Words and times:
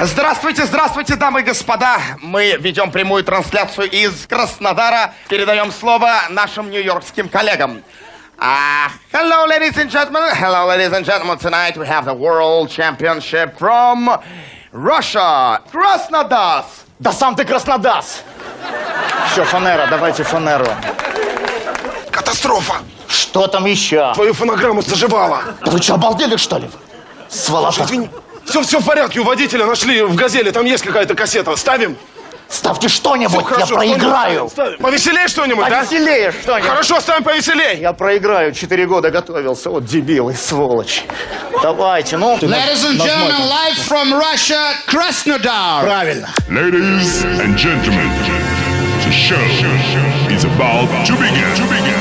Здравствуйте, 0.00 0.64
здравствуйте, 0.64 1.16
дамы 1.16 1.40
и 1.40 1.42
господа. 1.42 1.98
Мы 2.22 2.56
ведем 2.60 2.92
прямую 2.92 3.24
трансляцию 3.24 3.90
из 3.90 4.28
Краснодара. 4.28 5.12
Передаем 5.28 5.72
слово 5.72 6.20
нашим 6.30 6.70
нью-йоркским 6.70 7.28
коллегам. 7.28 7.82
Uh, 8.38 8.88
hello, 9.12 9.44
ladies 9.48 9.76
and 9.76 9.90
gentlemen. 9.90 10.22
Hello, 10.36 10.68
ladies 10.68 10.92
and 10.92 11.04
gentlemen. 11.04 11.36
Tonight 11.36 11.76
we 11.76 11.84
have 11.84 12.04
the 12.04 12.14
World 12.14 12.70
Championship 12.70 13.58
from 13.58 14.08
Russia. 14.72 15.60
Krasnodar. 15.72 16.64
Да 17.00 17.12
сам 17.12 17.34
ты 17.34 17.44
Краснодас! 17.44 18.22
Все, 19.32 19.42
фанера, 19.42 19.88
давайте 19.90 20.22
фанеру. 20.22 20.66
Катастрофа! 22.12 22.76
Что 23.08 23.48
там 23.48 23.66
еще? 23.66 24.12
Твою 24.14 24.32
фонограмму 24.32 24.80
заживала. 24.82 25.42
Да 25.64 25.72
вы 25.72 25.82
что, 25.82 25.94
обалдели, 25.94 26.36
что 26.36 26.58
ли? 26.58 26.70
Сволота. 27.28 27.82
Извини. 27.82 28.08
Все, 28.48 28.62
все 28.62 28.80
в 28.80 28.84
порядке, 28.84 29.20
у 29.20 29.24
водителя 29.24 29.66
нашли 29.66 30.02
в 30.02 30.14
«Газели», 30.14 30.50
там 30.50 30.64
есть 30.64 30.82
какая-то 30.82 31.14
кассета. 31.14 31.54
Ставим? 31.56 31.96
Ставьте 32.48 32.88
что-нибудь, 32.88 33.34
я 33.34 33.42
хорошо, 33.42 33.74
проиграю. 33.74 34.48
что-нибудь 34.48 34.52
ставим. 34.52 34.78
Повеселее 34.78 35.28
что-нибудь, 35.28 35.68
да? 35.68 35.80
Повеселее 35.80 36.32
что-нибудь. 36.32 36.70
Хорошо, 36.70 37.00
ставим 37.00 37.22
повеселее. 37.22 37.78
Я 37.78 37.92
проиграю, 37.92 38.52
четыре 38.52 38.86
года 38.86 39.10
готовился, 39.10 39.68
вот 39.68 39.84
дебилы, 39.84 40.34
сволочь. 40.34 41.04
Давайте, 41.62 42.16
ну. 42.16 42.36
Ladies 42.36 42.84
and 42.86 42.98
gentlemen, 42.98 43.48
live 43.50 43.76
from 43.86 44.14
Russia, 44.14 44.72
Krasnodar. 44.86 45.82
Правильно. 45.84 46.30
Ladies 46.48 47.24
and 47.24 47.54
gentlemen, 47.58 48.10
the 49.04 49.12
show 49.12 49.36
is 50.30 50.44
about 50.44 50.88
to 51.06 51.12
begin. 51.16 51.54
To 51.54 51.64
begin. 51.64 51.98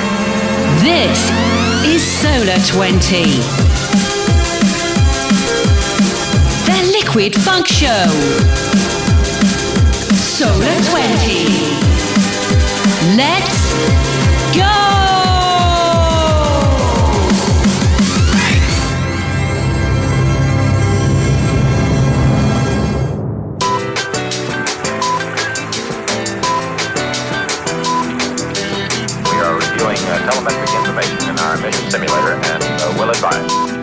This 0.82 1.30
is 1.84 2.02
Solar 2.02 2.58
20. 2.66 3.77
Liquid 7.00 7.36
Funk 7.36 7.68
Show. 7.68 8.08
Solar 10.16 10.78
20. 10.90 11.46
Let's 13.16 13.58
go! 14.58 14.74
We 29.24 29.38
are 29.38 29.54
reviewing 29.54 29.98
uh, 29.98 30.18
telemetric 30.26 30.72
information 30.80 31.30
in 31.30 31.38
our 31.38 31.58
mission 31.58 31.92
simulator 31.92 32.34
and 32.34 32.64
uh, 32.64 32.96
will 32.98 33.12
advise. 33.12 33.77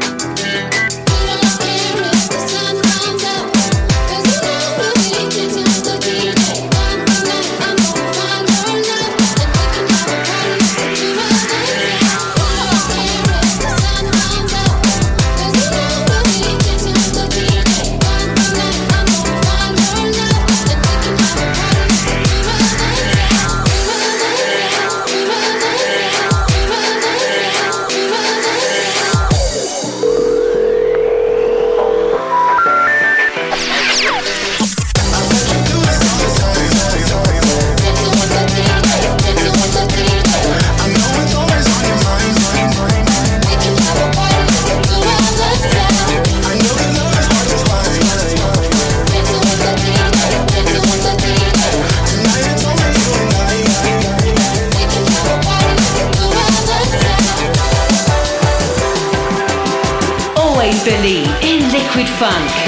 Funk. 62.18 62.63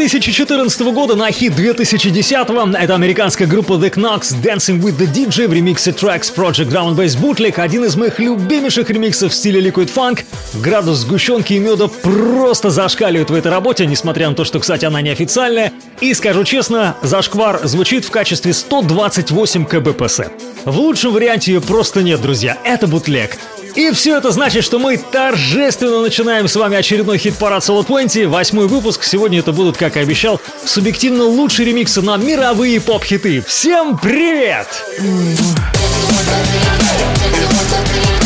2014 0.00 0.80
года 0.94 1.14
на 1.14 1.30
хит 1.30 1.54
2010 1.54 2.32
Это 2.32 2.94
американская 2.94 3.46
группа 3.46 3.74
The 3.74 3.92
Knox 3.92 4.34
Dancing 4.42 4.80
with 4.80 4.96
the 4.96 5.06
DJ 5.06 5.46
в 5.46 5.52
ремиксе 5.52 5.90
Tracks 5.90 6.34
Project 6.34 6.70
Ground 6.70 6.96
Bass 6.96 7.20
Bootleg. 7.20 7.60
Один 7.60 7.84
из 7.84 7.96
моих 7.96 8.18
любимейших 8.18 8.88
ремиксов 8.88 9.30
в 9.30 9.34
стиле 9.34 9.60
Liquid 9.60 9.92
Funk. 9.94 10.24
Градус 10.54 11.00
сгущенки 11.00 11.52
и 11.52 11.58
меда 11.58 11.88
просто 11.88 12.70
зашкаливает 12.70 13.28
в 13.28 13.34
этой 13.34 13.52
работе, 13.52 13.84
несмотря 13.84 14.30
на 14.30 14.34
то, 14.34 14.44
что, 14.44 14.58
кстати, 14.58 14.86
она 14.86 15.02
неофициальная. 15.02 15.70
И 16.00 16.14
скажу 16.14 16.44
честно, 16.44 16.96
зашквар 17.02 17.60
звучит 17.64 18.06
в 18.06 18.10
качестве 18.10 18.54
128 18.54 19.66
кбпс. 19.66 20.20
В 20.64 20.78
лучшем 20.78 21.12
варианте 21.12 21.52
ее 21.52 21.60
просто 21.60 22.02
нет, 22.02 22.22
друзья. 22.22 22.56
Это 22.64 22.86
бутлег. 22.86 23.36
И 23.74 23.90
все 23.92 24.18
это 24.18 24.30
значит, 24.30 24.64
что 24.64 24.78
мы 24.78 24.96
торжественно 24.96 26.00
начинаем 26.00 26.48
с 26.48 26.56
вами 26.56 26.76
очередной 26.76 27.18
хит-парад 27.18 27.62
Solo 27.62 27.86
20, 27.86 28.26
восьмой 28.26 28.66
выпуск. 28.66 29.04
Сегодня 29.04 29.38
это 29.38 29.52
будут, 29.52 29.76
как 29.76 29.96
и 29.96 30.00
обещал, 30.00 30.40
субъективно 30.64 31.24
лучшие 31.24 31.66
ремиксы 31.66 32.02
на 32.02 32.16
мировые 32.16 32.80
поп-хиты. 32.80 33.42
Всем 33.42 33.98
привет! 33.98 34.68
Скажу 37.30 38.19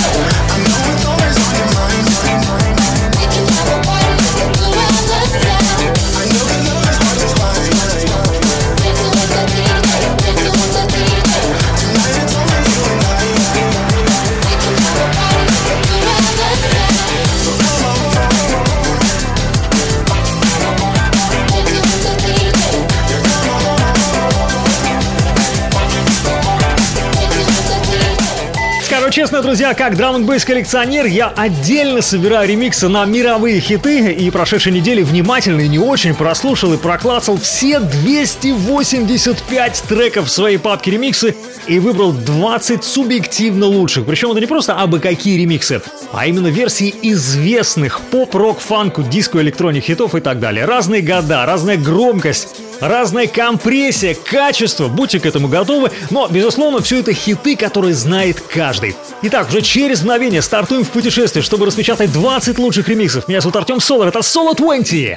честно, 29.24 29.40
друзья, 29.40 29.72
как 29.72 29.96
драм 29.96 30.16
н 30.16 30.26
коллекционер, 30.26 31.06
я 31.06 31.28
отдельно 31.28 32.02
собираю 32.02 32.46
ремиксы 32.46 32.88
на 32.88 33.06
мировые 33.06 33.58
хиты, 33.58 34.12
и 34.12 34.30
прошедшей 34.30 34.70
недели 34.70 35.02
внимательно 35.02 35.62
и 35.62 35.68
не 35.68 35.78
очень 35.78 36.14
прослушал 36.14 36.74
и 36.74 36.76
проклацал 36.76 37.38
все 37.38 37.80
285 37.80 39.84
треков 39.88 40.26
в 40.26 40.30
своей 40.30 40.58
папке 40.58 40.90
ремиксы 40.90 41.34
и 41.66 41.78
выбрал 41.78 42.12
20 42.12 42.84
субъективно 42.84 43.64
лучших. 43.64 44.04
Причем 44.04 44.32
это 44.32 44.40
не 44.40 44.46
просто 44.46 44.74
абы 44.74 45.00
какие 45.00 45.40
ремиксы, 45.40 45.80
а 46.12 46.26
именно 46.26 46.48
версии 46.48 46.94
известных 47.00 48.02
поп, 48.02 48.34
рок, 48.34 48.60
фанку, 48.60 49.02
диско, 49.02 49.40
электроник 49.40 49.84
хитов 49.84 50.14
и 50.14 50.20
так 50.20 50.38
далее. 50.38 50.66
Разные 50.66 51.00
года, 51.00 51.46
разная 51.46 51.78
громкость, 51.78 52.56
разная 52.88 53.26
компрессия, 53.26 54.14
качество, 54.14 54.88
будьте 54.88 55.20
к 55.20 55.26
этому 55.26 55.48
готовы, 55.48 55.90
но, 56.10 56.28
безусловно, 56.28 56.82
все 56.82 57.00
это 57.00 57.12
хиты, 57.12 57.56
которые 57.56 57.94
знает 57.94 58.40
каждый. 58.40 58.94
Итак, 59.22 59.48
уже 59.48 59.62
через 59.62 60.02
мгновение 60.02 60.42
стартуем 60.42 60.84
в 60.84 60.90
путешествие, 60.90 61.42
чтобы 61.42 61.66
распечатать 61.66 62.12
20 62.12 62.58
лучших 62.58 62.88
ремиксов. 62.88 63.28
Меня 63.28 63.40
зовут 63.40 63.56
Артем 63.56 63.80
Солар, 63.80 64.08
это 64.08 64.22
Соло 64.22 64.54
20. 64.54 65.16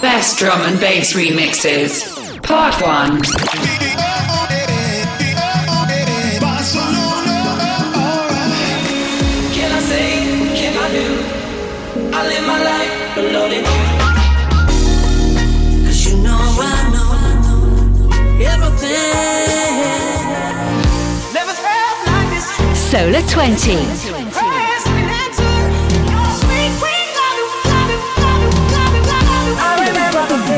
Best 0.00 0.40
drum 0.40 0.62
and 0.64 0.80
bass 0.80 1.14
remixes. 1.14 2.04
Part 2.42 2.80
1. 2.80 4.17
Solar 22.90 23.20
20. 23.20 23.74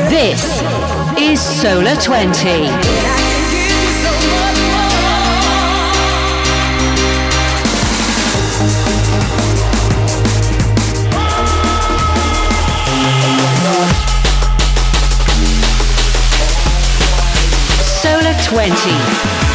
This 0.07 0.61
is 1.19 1.41
Solar 1.41 1.97
20. 1.97 2.69
Solar 17.83 18.33
20. 18.45 19.50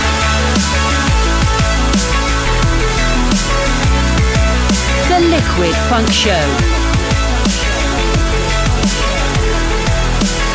Liquid 5.56 5.74
Funk 5.88 6.08
Show. 6.12 6.46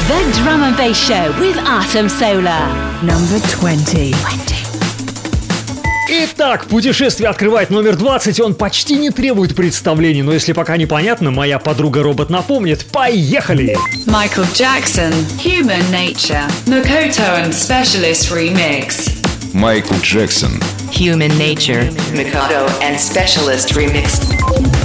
The 0.07 0.19
Drum 0.37 0.61
and 0.61 0.77
Bass 0.77 0.95
Show 0.95 1.33
with 1.39 1.57
Atom 1.57 2.07
Solar. 2.07 2.67
Number 3.01 3.39
20. 3.49 4.13
Итак, 6.07 6.65
путешествие 6.65 7.29
открывает 7.29 7.71
номер 7.71 7.95
20, 7.95 8.41
он 8.41 8.53
почти 8.53 8.97
не 8.97 9.09
требует 9.09 9.55
представлений, 9.55 10.21
но 10.21 10.33
если 10.33 10.53
пока 10.53 10.77
непонятно, 10.77 11.31
моя 11.31 11.57
подруга-робот 11.57 12.29
напомнит. 12.29 12.85
Поехали! 12.91 13.75
Michael 14.05 14.45
Jackson, 14.53 15.13
Human 15.43 15.81
Nature, 15.89 16.47
Makoto 16.67 17.41
and 17.41 17.53
Specialist 17.53 18.31
Remix. 18.31 19.17
Майкл 19.53 19.95
Джексон. 20.03 20.61
Human 20.91 21.35
Nature, 21.37 21.89
Mikado 22.13 22.67
and 22.81 22.99
Specialist 22.99 23.73
Remix. 23.73 24.80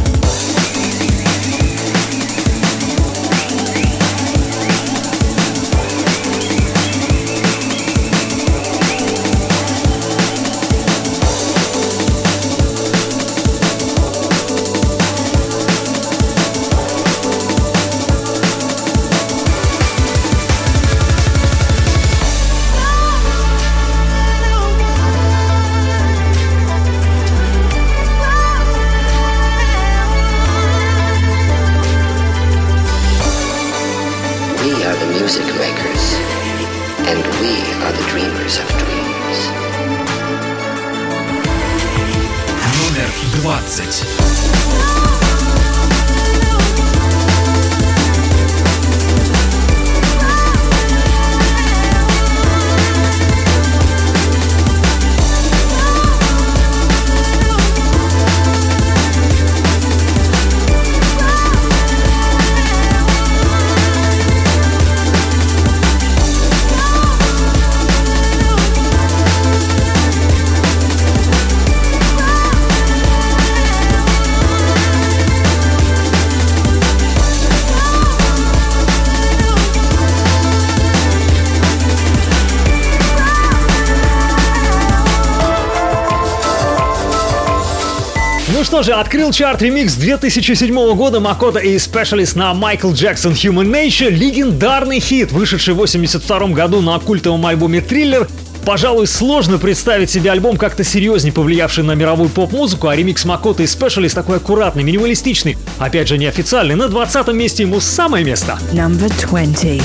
Что 88.77 88.83
же, 88.83 88.93
открыл 88.93 89.33
чарт 89.33 89.63
ремикс 89.63 89.95
2007 89.95 90.95
года 90.97 91.19
Макота 91.19 91.61
и 91.61 91.77
Specialist 91.77 92.37
на 92.37 92.53
Michael 92.53 92.93
Jackson 92.93 93.33
Human 93.33 93.71
Nature, 93.71 94.11
легендарный 94.11 95.01
хит, 95.01 95.33
вышедший 95.33 95.73
в 95.73 95.79
82 95.79 96.49
году 96.49 96.83
на 96.83 96.99
культовом 96.99 97.47
альбоме 97.47 97.79
Thriller. 97.79 98.29
Пожалуй, 98.67 99.07
сложно 99.07 99.57
представить 99.57 100.11
себе 100.11 100.31
альбом 100.31 100.59
как-то 100.59 100.85
серьезнее 100.85 101.33
повлиявший 101.33 101.85
на 101.85 101.93
мировую 101.93 102.29
поп-музыку, 102.29 102.89
а 102.89 102.97
ремикс 102.97 103.25
Макота 103.25 103.63
и 103.63 103.67
Specialist 103.67 104.15
такой 104.15 104.37
аккуратный, 104.37 104.83
минималистичный, 104.83 105.57
опять 105.79 106.09
же 106.09 106.19
неофициальный. 106.19 106.75
На 106.75 106.89
20 106.89 107.29
месте 107.29 107.63
ему 107.63 107.81
самое 107.81 108.27
место. 108.27 108.59
Number 108.75 109.11
20. 109.27 109.81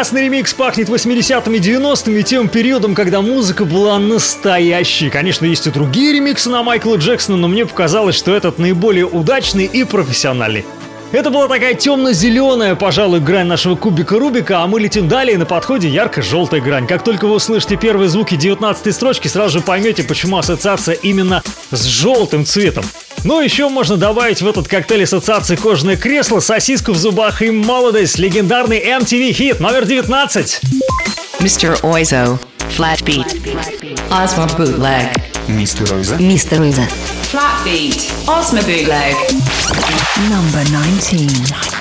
Прекрасный 0.00 0.22
ремикс 0.22 0.54
пахнет 0.54 0.88
80-ми 0.88 1.58
90-ми, 1.58 2.22
тем 2.22 2.48
периодом, 2.48 2.94
когда 2.94 3.20
музыка 3.20 3.66
была 3.66 3.98
настоящей. 3.98 5.10
Конечно, 5.10 5.44
есть 5.44 5.66
и 5.66 5.70
другие 5.70 6.14
ремиксы 6.14 6.48
на 6.48 6.62
Майкла 6.62 6.96
Джексона, 6.96 7.36
но 7.36 7.48
мне 7.48 7.66
показалось, 7.66 8.14
что 8.14 8.34
этот 8.34 8.58
наиболее 8.58 9.04
удачный 9.04 9.66
и 9.66 9.84
профессиональный. 9.84 10.64
Это 11.12 11.28
была 11.28 11.48
такая 11.48 11.74
темно-зеленая, 11.74 12.76
пожалуй, 12.76 13.20
грань 13.20 13.46
нашего 13.46 13.76
кубика 13.76 14.18
Рубика, 14.18 14.62
а 14.62 14.66
мы 14.66 14.80
летим 14.80 15.06
далее, 15.06 15.36
на 15.36 15.44
подходе 15.44 15.90
ярко-желтая 15.90 16.62
грань. 16.62 16.86
Как 16.86 17.04
только 17.04 17.26
вы 17.26 17.34
услышите 17.34 17.76
первые 17.76 18.08
звуки 18.08 18.36
19 18.36 18.94
строчки, 18.94 19.28
сразу 19.28 19.58
же 19.58 19.60
поймете, 19.62 20.02
почему 20.02 20.38
ассоциация 20.38 20.94
именно 20.94 21.42
с 21.70 21.84
желтым 21.84 22.46
цветом. 22.46 22.86
Ну, 23.22 23.40
еще 23.40 23.68
можно 23.68 23.96
добавить 23.96 24.40
в 24.40 24.46
этот 24.48 24.66
коктейль 24.66 25.04
ассоциации 25.04 25.56
кожаное 25.56 25.96
кресло, 25.96 26.40
сосиску 26.40 26.92
в 26.92 26.96
зубах 26.96 27.42
и 27.42 27.50
молодость. 27.50 28.18
Легендарный 28.18 28.80
MTV 28.80 29.32
хит 29.32 29.60
номер 29.60 29.84
19. 29.84 30.60
Mr. 31.40 31.80
Oizo, 31.82 32.38
Flat 32.76 33.02
Beat. 33.02 33.26
Osmo 34.10 34.46
Bootleg. 34.56 35.20
Мистер 35.48 35.92
Ойза. 35.92 36.14
Mr. 36.16 36.60
User. 36.60 36.88
Flat 37.30 37.64
Beat, 37.64 38.10
Osmo 38.26 38.62
Bootleg. 38.62 39.14
Number 40.28 40.64
19. 40.64 41.79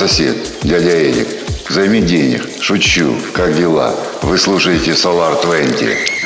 Сосед, 0.00 0.36
дядя 0.62 0.88
Эдик. 0.88 1.28
Займи 1.68 2.00
денег. 2.00 2.48
Шучу. 2.62 3.14
Как 3.34 3.54
дела? 3.54 3.94
Вы 4.22 4.38
слушаете 4.38 4.92
Solar 4.92 5.42
20. 5.42 6.19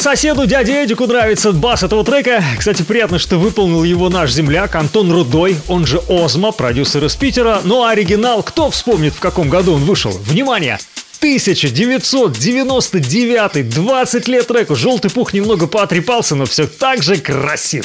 Соседу, 0.00 0.46
дяде 0.46 0.84
Эдику, 0.84 1.06
нравится 1.06 1.52
бас 1.52 1.82
этого 1.82 2.02
трека. 2.04 2.42
Кстати, 2.58 2.82
приятно, 2.82 3.18
что 3.18 3.38
выполнил 3.38 3.84
его 3.84 4.08
наш 4.08 4.32
земляк 4.32 4.74
Антон 4.74 5.12
Рудой, 5.12 5.58
он 5.68 5.84
же 5.86 6.00
Озма, 6.08 6.52
продюсер 6.52 7.04
из 7.04 7.14
Питера. 7.16 7.60
Ну 7.64 7.84
а 7.84 7.90
оригинал, 7.90 8.42
кто 8.42 8.70
вспомнит, 8.70 9.12
в 9.14 9.20
каком 9.20 9.50
году 9.50 9.74
он 9.74 9.84
вышел? 9.84 10.10
Внимание! 10.10 10.78
1999, 11.18 13.68
20 13.68 14.28
лет 14.28 14.46
треку. 14.46 14.74
Желтый 14.74 15.10
пух 15.10 15.34
немного 15.34 15.66
поотрепался, 15.66 16.34
но 16.34 16.46
все 16.46 16.66
так 16.66 17.02
же 17.02 17.18
красив. 17.18 17.84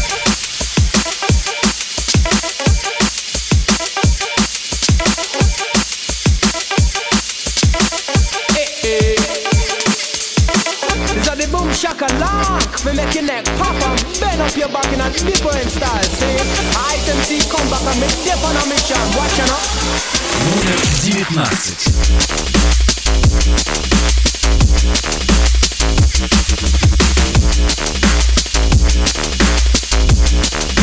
lock 13.10 13.10
for 13.10 13.10
make 13.10 13.14
your 13.16 13.24
neck 13.24 13.46
pop 13.58 13.76
and 13.76 14.20
bend 14.20 14.42
up 14.42 14.56
your 14.56 14.70
back 14.70 14.86
in 14.94 15.02
a 15.02 15.10
different 15.10 15.70
style. 15.70 16.04
See, 16.04 16.26
item 16.26 17.18
C 17.24 17.40
come 17.50 17.70
back 17.70 17.82
and 17.82 18.00
make 18.00 18.24
dip 18.24 18.44
on 18.44 18.56
a 18.56 18.66
mission. 18.68 18.98
Watch 19.18 19.40
out. 19.40 19.60
Номер 21.06 21.26
19. 30.56 30.79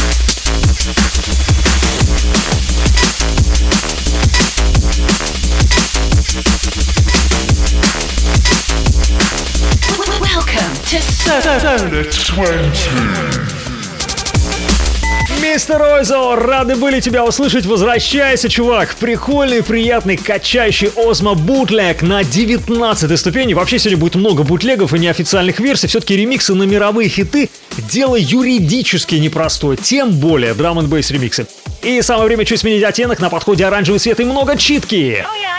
Мистер 15.42 15.82
Ойзо, 15.82 16.36
рады 16.36 16.76
были 16.76 17.00
тебя 17.00 17.26
услышать. 17.26 17.66
Возвращайся, 17.66 18.48
чувак. 18.48 18.96
Прикольный, 18.96 19.62
приятный, 19.62 20.16
качающий 20.16 20.90
Озма 20.96 21.34
бутлег 21.36 22.02
на 22.02 22.24
19 22.24 23.20
ступени. 23.20 23.54
Вообще 23.54 23.78
сегодня 23.78 23.98
будет 23.98 24.16
много 24.16 24.44
бутлегов 24.44 24.94
и 24.94 25.00
неофициальных 25.00 25.60
версий. 25.60 25.88
Все-таки 25.88 26.16
ремиксы 26.16 26.54
на 26.54 26.64
мировые 26.64 27.10
хиты– 27.10 27.50
дело 27.78 28.16
юридически 28.16 29.16
непростое. 29.16 29.78
Тем 29.78 30.12
более 30.12 30.54
драм 30.54 30.80
н 30.80 30.88
бейс 30.88 31.12
ремиксы. 31.12 31.46
И 31.82 32.02
самое 32.02 32.28
время 32.28 32.46
чуть 32.46 32.62
сменить 32.62 32.84
оттенок. 32.84 33.20
На 33.20 33.30
подходе 33.30 33.66
оранжевый 33.66 34.00
цвет 34.00 34.20
и 34.20 34.24
много 34.24 34.58
читки. 34.58 35.26
Oh 35.26 35.36
yeah, 35.36 35.58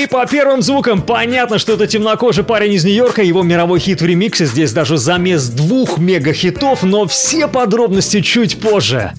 И 0.00 0.06
по 0.06 0.24
первым 0.24 0.62
звукам 0.62 1.02
понятно, 1.02 1.58
что 1.58 1.74
это 1.74 1.86
темнокожий 1.86 2.42
парень 2.42 2.72
из 2.72 2.84
Нью-Йорка, 2.86 3.22
его 3.22 3.42
мировой 3.42 3.80
хит 3.80 4.00
в 4.00 4.06
ремиксе, 4.06 4.46
здесь 4.46 4.72
даже 4.72 4.96
замес 4.96 5.48
двух 5.48 5.98
мега-хитов, 5.98 6.84
но 6.84 7.06
все 7.06 7.48
подробности 7.48 8.22
чуть 8.22 8.58
позже. 8.60 9.12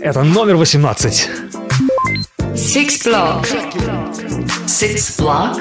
Это 0.00 0.24
номер 0.24 0.56
18. 0.56 1.30
Six 2.54 3.06
Block. 3.06 3.46
Six 4.66 5.16
Block. 5.16 5.60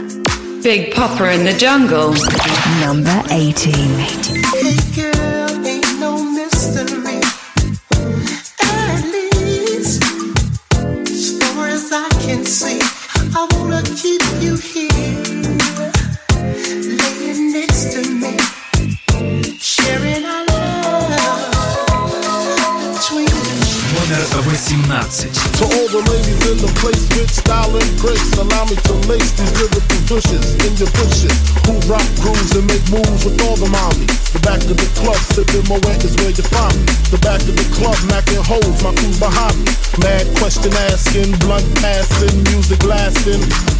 Big 0.63 0.95
wet 35.69 36.03
is 36.03 36.15
where 36.17 36.29
you 36.29 36.43
find 36.43 36.75
me. 36.77 36.85
The 37.09 37.17
back 37.21 37.41
of 37.41 37.55
the 37.55 37.67
club, 37.73 37.97
macking 38.09 38.43
holes, 38.45 38.83
my 38.83 38.93
crew's 38.93 39.19
behind 39.19 39.57
me. 39.65 39.71
Mad 40.01 40.25
question 40.37 40.73
asking, 40.93 41.37
blunt 41.39 41.65
passing, 41.81 42.43
music 42.43 42.83
lasting. 42.83 43.74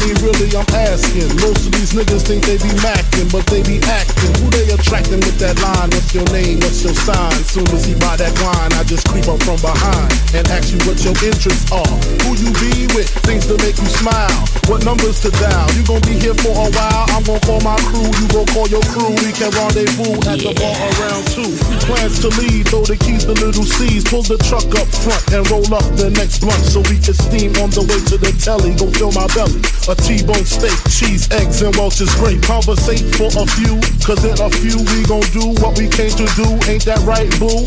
Honey, 0.00 0.16
really, 0.24 0.48
I'm 0.56 0.64
asking. 0.72 1.28
Most 1.44 1.68
of 1.68 1.72
these 1.76 1.92
niggas 1.92 2.24
think 2.24 2.48
they 2.48 2.56
be 2.56 2.72
macking, 2.80 3.28
but 3.28 3.44
they 3.52 3.60
be 3.60 3.84
acting. 3.84 4.32
Who 4.40 4.48
they 4.48 4.64
attracting 4.72 5.20
with 5.20 5.36
that 5.44 5.60
line? 5.60 5.92
What's 5.92 6.16
your 6.16 6.24
name? 6.32 6.56
What's 6.64 6.80
your 6.80 6.96
sign? 7.04 7.36
Soon 7.44 7.68
as 7.68 7.84
he 7.84 7.92
buy 8.00 8.16
that 8.16 8.32
wine, 8.40 8.72
I 8.80 8.84
just 8.88 9.04
creep 9.12 9.28
up 9.28 9.36
from 9.44 9.60
behind 9.60 10.08
and 10.32 10.48
ask 10.48 10.72
you 10.72 10.80
what 10.88 10.96
your 11.04 11.12
interests 11.20 11.68
are. 11.68 11.96
Who 12.24 12.32
you 12.32 12.48
be 12.56 12.88
with? 12.96 13.12
Things 13.28 13.44
to 13.52 13.60
make 13.60 13.76
you 13.76 13.90
smile. 13.92 14.32
What 14.72 14.88
numbers 14.88 15.20
to 15.20 15.36
dial? 15.36 15.68
You 15.76 15.84
gon' 15.84 16.00
be 16.08 16.16
here 16.16 16.38
for 16.40 16.56
a 16.56 16.68
while. 16.72 17.04
I'm 17.12 17.20
gon' 17.28 17.42
call 17.44 17.60
my 17.60 17.76
crew. 17.92 18.08
You 18.08 18.26
gon' 18.32 18.48
call 18.56 18.72
your 18.72 18.84
crew. 18.88 19.12
We 19.20 19.36
can 19.36 19.52
rendezvous 19.52 20.16
at 20.32 20.40
the 20.40 20.56
bar 20.56 20.80
around 20.96 21.28
two. 21.28 21.52
Plans 21.84 22.24
to 22.24 22.32
leave, 22.40 22.72
throw 22.72 22.88
the 22.88 22.96
keys 22.96 23.28
to 23.28 23.36
little 23.36 23.68
C's. 23.68 24.08
Pull 24.08 24.24
the 24.24 24.40
truck 24.48 24.64
up 24.80 24.88
front 24.88 25.20
and 25.36 25.44
roll 25.52 25.68
up 25.76 25.84
the 26.00 26.08
next 26.16 26.40
blunt 26.40 26.64
so 26.64 26.80
we 26.88 26.96
can 26.96 27.12
steam 27.12 27.52
on 27.60 27.68
the 27.76 27.84
way 27.84 28.00
to 28.08 28.16
the 28.16 28.32
telly. 28.40 28.72
Go 28.80 28.88
fill 28.96 29.12
my 29.12 29.28
belly. 29.36 29.60
A 29.90 29.94
T-bone 29.96 30.44
steak, 30.44 30.78
cheese, 30.88 31.28
eggs, 31.32 31.62
and 31.62 31.74
Welch's 31.74 32.14
grape. 32.14 32.40
Conversate 32.42 33.02
for 33.16 33.26
a 33.26 33.44
few, 33.58 33.74
cause 34.06 34.22
in 34.24 34.38
a 34.38 34.48
few 34.48 34.78
we 34.78 35.02
gon' 35.02 35.26
do 35.34 35.50
what 35.60 35.76
we 35.76 35.88
came 35.88 36.10
to 36.10 36.30
do. 36.38 36.46
Ain't 36.70 36.84
that 36.84 37.02
right, 37.02 37.26
boo? 37.42 37.66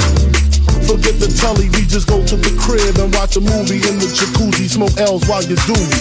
Forget 0.87 1.19
the 1.19 1.27
telly, 1.27 1.67
we 1.75 1.83
just 1.83 2.07
go 2.07 2.25
to 2.25 2.37
the 2.37 2.55
crib 2.55 2.97
and 2.97 3.13
watch 3.13 3.35
a 3.35 3.41
movie 3.41 3.83
in 3.83 3.99
the 3.99 4.07
jacuzzi. 4.07 4.69
Smoke 4.69 4.95
L's 4.97 5.27
while 5.27 5.43
you 5.43 5.57
do 5.67 5.75
me. 5.75 5.99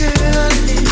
Girl, 0.00 0.91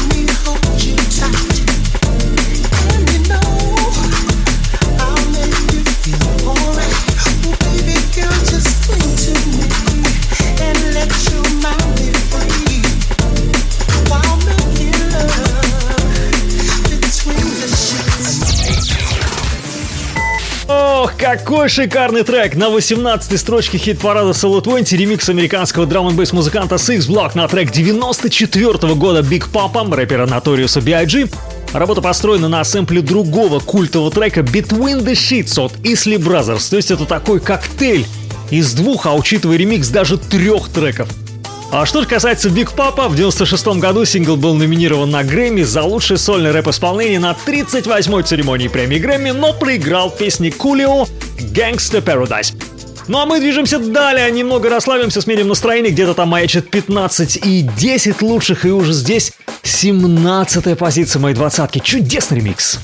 Какой 21.31 21.69
шикарный 21.69 22.25
трек! 22.25 22.57
На 22.57 22.65
18-й 22.65 23.39
строчке 23.39 23.79
хит-парада 23.79 24.31
Solo 24.31 24.61
20 24.61 24.93
ремикс 24.95 25.29
американского 25.29 25.87
drum 25.87 26.09
n 26.09 26.27
музыканта 26.33 26.75
Six 26.75 27.09
Block 27.09 27.37
на 27.37 27.47
трек 27.47 27.71
94 27.71 28.73
-го 28.73 28.95
года 28.97 29.21
Big 29.21 29.45
Poppa, 29.53 29.95
рэпера 29.95 30.27
Notorious 30.27 30.81
B.I.G. 30.83 31.29
Работа 31.73 32.03
построена 32.03 32.49
на 32.49 32.65
сэмпле 32.65 33.01
другого 33.01 33.61
культового 33.61 34.11
трека 34.11 34.41
Between 34.41 35.05
the 35.05 35.13
Sheets 35.13 35.57
от 35.65 35.73
Isley 35.87 36.19
Brothers. 36.19 36.69
То 36.69 36.77
есть 36.77 36.91
это 36.91 37.05
такой 37.05 37.39
коктейль 37.39 38.07
из 38.51 38.73
двух, 38.73 39.07
а 39.07 39.15
учитывая 39.15 39.57
ремикс, 39.57 39.87
даже 39.87 40.19
трех 40.19 40.69
треков. 40.69 41.09
А 41.73 41.87
что 41.87 42.03
же 42.03 42.09
касается 42.09 42.51
Big 42.51 42.73
Poppa, 42.73 43.09
в 43.09 43.15
96 43.15 43.79
году 43.79 44.05
сингл 44.05 44.37
был 44.37 44.55
номинирован 44.55 45.09
на 45.09 45.23
Грэмми 45.23 45.63
за 45.63 45.85
лучшее 45.85 46.19
сольное 46.19 46.53
рэп-исполнение 46.53 47.21
на 47.21 47.31
38-й 47.47 48.25
церемонии 48.25 48.67
премии 48.67 48.99
Грэмми, 48.99 49.31
но 49.31 49.53
проиграл 49.53 50.11
песни 50.11 50.51
Coolio 50.51 51.07
«Gangsta 51.39 52.03
Paradise». 52.03 52.55
Ну 53.07 53.19
а 53.19 53.27
мы 53.27 53.39
движемся 53.39 53.79
далее, 53.79 54.31
немного 54.33 54.69
расслабимся, 54.69 55.21
сменим 55.21 55.49
настроение, 55.49 55.93
где-то 55.93 56.15
там 56.15 56.29
маячит 56.29 56.71
15 56.71 57.37
и 57.45 57.63
10 57.63 58.21
лучших, 58.23 58.67
и 58.67 58.71
уже 58.71 58.93
здесь 58.93 59.33
17 59.63 60.77
позиция 60.77 61.21
моей 61.21 61.37
двадцатки. 61.37 61.79
Чудесный 61.79 62.39
ремикс. 62.39 62.81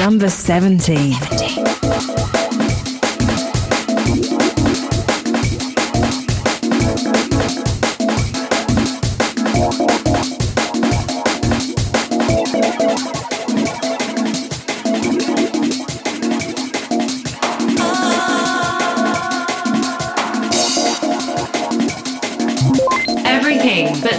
Number 0.00 0.30
17. 0.30 1.16
17. 1.30 2.27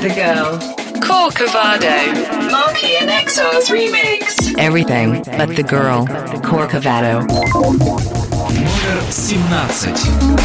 The 0.02 0.08
Girl. 0.16 0.58
Corcovado. 1.02 2.50
Marky 2.50 2.96
and 2.96 3.10
Exo's 3.10 3.68
remix. 3.68 4.58
Everything 4.58 5.22
but 5.38 5.54
the 5.58 5.64
girl. 5.64 6.08
Corcovado. 6.42 7.28
Number 8.54 9.12
17. 9.12 10.40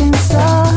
Pensar. 0.00 0.69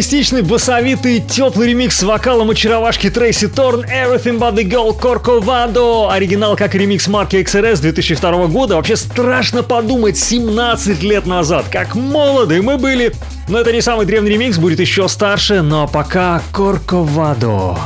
Минималистичный, 0.00 0.40
басовитый, 0.40 1.20
теплый 1.20 1.68
ремикс 1.68 1.98
с 1.98 2.02
вокалом 2.02 2.48
очаровашки 2.48 3.10
Трейси 3.10 3.48
Торн 3.48 3.82
Everything 3.82 4.38
But 4.38 4.54
The 4.54 4.64
Girl 4.64 4.98
Corcovado. 4.98 6.10
Оригинал 6.10 6.56
как 6.56 6.74
ремикс 6.74 7.06
марки 7.06 7.36
XRS 7.36 7.82
2002 7.82 8.46
года. 8.46 8.76
Вообще 8.76 8.96
страшно 8.96 9.62
подумать, 9.62 10.16
17 10.16 11.02
лет 11.02 11.26
назад, 11.26 11.66
как 11.70 11.94
молоды 11.96 12.62
мы 12.62 12.78
были. 12.78 13.12
Но 13.46 13.58
это 13.58 13.74
не 13.74 13.82
самый 13.82 14.06
древний 14.06 14.30
ремикс, 14.30 14.56
будет 14.56 14.80
еще 14.80 15.06
старше, 15.06 15.60
но 15.60 15.86
пока 15.86 16.40
Corcovado. 16.50 17.76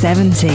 17. 0.00 0.50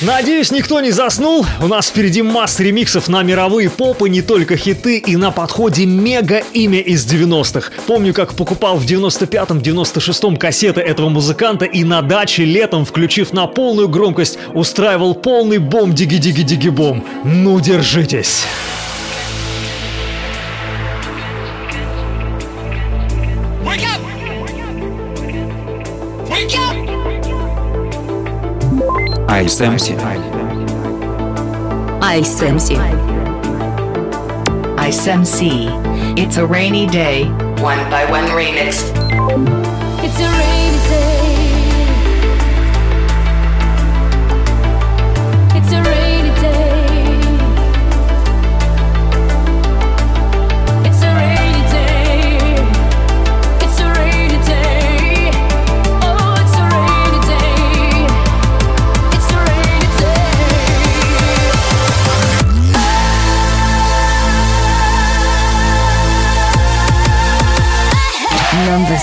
Надеюсь, 0.00 0.52
никто 0.52 0.80
не 0.80 0.92
заснул. 0.92 1.44
У 1.60 1.66
нас 1.66 1.88
впереди 1.88 2.22
масса 2.22 2.62
ремиксов 2.62 3.08
на 3.08 3.24
мировые 3.24 3.68
попы, 3.68 4.08
не 4.08 4.22
только 4.22 4.56
хиты, 4.56 4.98
и 4.98 5.16
на 5.16 5.32
подходе 5.32 5.86
мега 5.86 6.44
имя 6.52 6.78
из 6.78 7.04
90-х. 7.04 7.72
Помню, 7.88 8.14
как 8.14 8.34
покупал 8.34 8.76
в 8.76 8.86
95-м, 8.86 9.58
96-м 9.58 10.36
кассеты 10.36 10.80
этого 10.80 11.08
музыканта 11.08 11.64
и 11.64 11.82
на 11.82 12.00
даче 12.00 12.44
летом, 12.44 12.84
включив 12.84 13.32
на 13.32 13.48
полную 13.48 13.88
громкость, 13.88 14.38
устраивал 14.54 15.16
полный 15.16 15.58
бом-диги-диги-диги-бом. 15.58 17.04
Ну, 17.24 17.58
держитесь. 17.58 18.44
Ice 29.38 29.60
MC. 29.60 29.94
Ice 32.02 32.42
MC. 32.42 32.74
Ice 34.76 35.06
MC. 35.06 35.68
It's 36.20 36.38
a 36.38 36.44
rainy 36.44 36.88
day. 36.88 37.26
One 37.62 37.78
by 37.88 38.04
one 38.10 38.24
remix. 38.34 38.82
It's 40.02 40.18
a 40.18 40.28
rainy 40.28 40.78
day. 40.88 41.17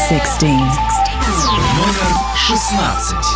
16. 0.04 0.42
Номер 0.42 2.14
16. 2.36 3.33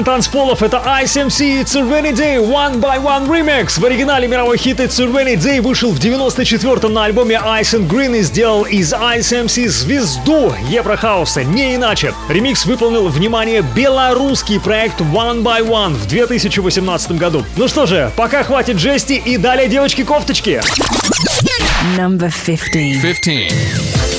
Таран 0.00 0.04
танцполов 0.04 0.62
это 0.62 0.82
Ice 1.02 1.26
MC 1.26 1.60
a 1.60 1.80
Rainy 1.80 2.12
Day 2.12 2.36
One 2.38 2.80
by 2.80 3.02
One 3.02 3.26
Remix. 3.28 3.80
В 3.80 3.84
оригинале 3.84 4.28
мировой 4.28 4.56
хит 4.58 4.80
It's 4.80 5.02
a 5.02 5.06
Rainy 5.06 5.36
Day 5.36 5.60
вышел 5.60 5.90
в 5.90 5.98
94-м 5.98 6.92
на 6.92 7.04
альбоме 7.04 7.36
Ice 7.36 7.74
and 7.74 7.88
Green 7.88 8.18
и 8.18 8.22
сделал 8.22 8.64
из 8.64 8.92
Ice 8.92 9.46
MC 9.46 9.68
звезду 9.68 10.52
Еврохауса, 10.68 11.44
не 11.44 11.74
иначе. 11.74 12.14
Ремикс 12.28 12.66
выполнил, 12.66 13.08
внимание, 13.08 13.62
белорусский 13.62 14.60
проект 14.60 15.00
One 15.00 15.42
by 15.42 15.66
One 15.66 15.94
в 15.94 16.06
2018 16.06 17.12
году. 17.12 17.44
Ну 17.56 17.68
что 17.68 17.86
же, 17.86 18.10
пока 18.16 18.42
хватит 18.42 18.78
жести 18.78 19.14
и 19.14 19.36
далее 19.36 19.68
девочки-кофточки. 19.68 20.60
Number 21.96 22.32
15. 22.46 23.02
15. 23.02 24.09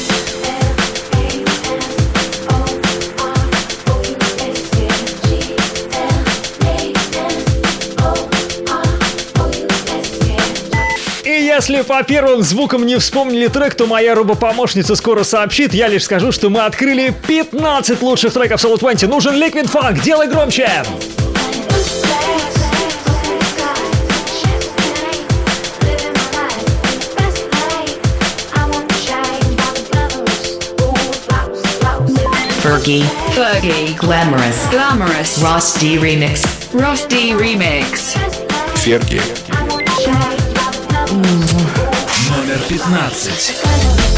Если 11.62 11.84
по 11.84 12.02
первым 12.02 12.42
звукам 12.42 12.88
не 12.88 12.98
вспомнили 12.98 13.48
трек, 13.48 13.76
то 13.76 13.86
моя 13.86 14.16
робопомощница 14.16 14.96
скоро 14.96 15.24
сообщит. 15.24 15.76
Я 15.76 15.90
лишь 15.90 16.06
скажу, 16.06 16.32
что 16.32 16.50
мы 16.50 16.62
открыли 16.62 17.14
15 17.28 18.02
лучших 18.02 18.34
треков 18.34 18.64
Solo 18.64 18.80
20. 18.80 19.08
Нужен 19.08 19.36
Liquid 19.36 19.72
Funk, 19.72 20.02
делай 20.02 20.28
громче! 20.28 20.68
Fergie. 32.64 33.04
Fergie. 33.36 33.96
Glamorous. 34.00 34.68
Glamorous. 34.72 35.38
Ross 35.44 35.80
D 35.80 35.98
remix. 35.98 36.42
Ross 36.74 37.06
D 37.08 37.34
Remix. 37.34 38.16
Ферги. 38.78 39.41
Номер 41.12 42.60
15. 42.70 44.11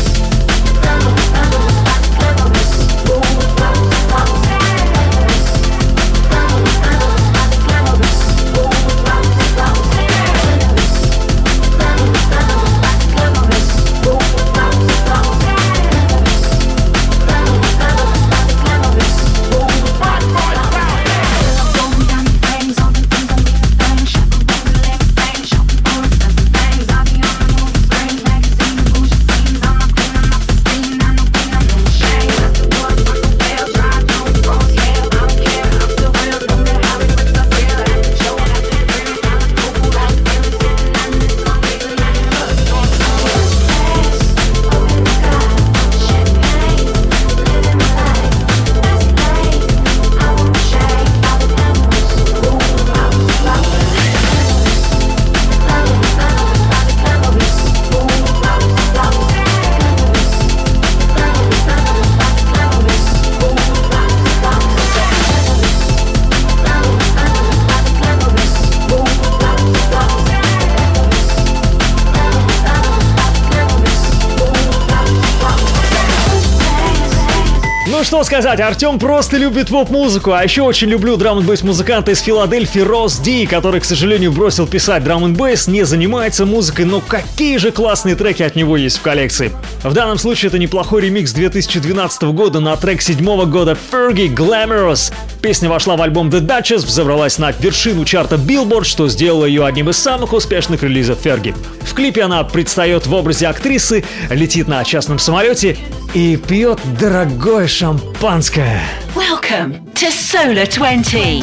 Что 78.14 78.24
сказать, 78.24 78.60
Артем 78.60 79.00
просто 79.00 79.38
любит 79.38 79.70
поп-музыку, 79.70 80.34
а 80.34 80.44
еще 80.44 80.62
очень 80.62 80.88
люблю 80.88 81.18
драм 81.18 81.40
н 81.40 81.58
музыканта 81.64 82.12
из 82.12 82.20
Филадельфии 82.20 82.82
Рос 82.82 83.18
Ди, 83.18 83.48
который, 83.48 83.82
к 83.82 83.86
сожалению, 83.86 84.32
бросил 84.32 84.68
писать 84.68 85.04
драм 85.04 85.26
н 85.26 85.34
не 85.34 85.84
занимается 85.84 86.46
музыкой, 86.46 86.86
но 86.86 87.02
какие 87.02 87.58
же 87.58 87.72
классные 87.72 88.14
треки 88.14 88.44
от 88.44 88.56
него 88.56 88.78
есть 88.78 89.00
в 89.00 89.02
коллекции. 89.02 89.52
В 89.82 89.94
данном 89.94 90.20
случае 90.20 90.50
это 90.50 90.60
неплохой 90.60 91.02
ремикс 91.02 91.32
2012 91.32 92.22
года 92.34 92.60
на 92.60 92.76
трек 92.78 93.02
седьмого 93.02 93.46
года 93.46 93.76
Fergie 93.92 94.32
Glamorous. 94.32 95.12
Песня 95.42 95.68
вошла 95.68 95.98
в 95.98 96.02
альбом 96.04 96.30
The 96.30 96.40
Duchess, 96.40 96.86
взобралась 96.86 97.40
на 97.40 97.52
вершину 97.52 98.06
чарта 98.06 98.36
Billboard, 98.36 98.84
что 98.84 99.10
сделало 99.10 99.46
ее 99.46 99.66
одним 99.66 99.90
из 99.90 99.98
самых 99.98 100.34
успешных 100.34 100.84
релизов 100.84 101.18
Ферги. 101.20 101.56
В 101.82 101.96
клипе 101.96 102.22
она 102.22 102.44
предстает 102.44 103.08
в 103.08 103.14
образе 103.16 103.48
актрисы, 103.48 104.06
летит 104.30 104.68
на 104.68 104.84
частном 104.84 105.18
самолете 105.18 105.78
и 106.14 106.38
пьет 106.38 106.80
дорогое 107.00 107.68
шампанское. 108.03 108.83
Welcome 109.15 109.85
to 109.95 110.11
Solar 110.11 110.67
20. 110.67 111.43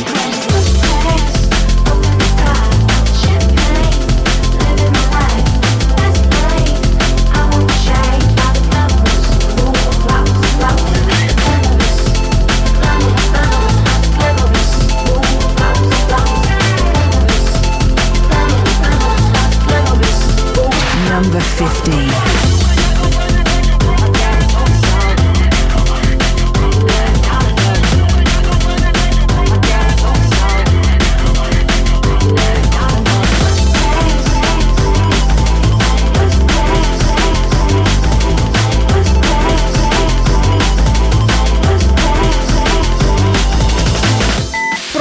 Number 21.07 21.39
15. 21.39 22.08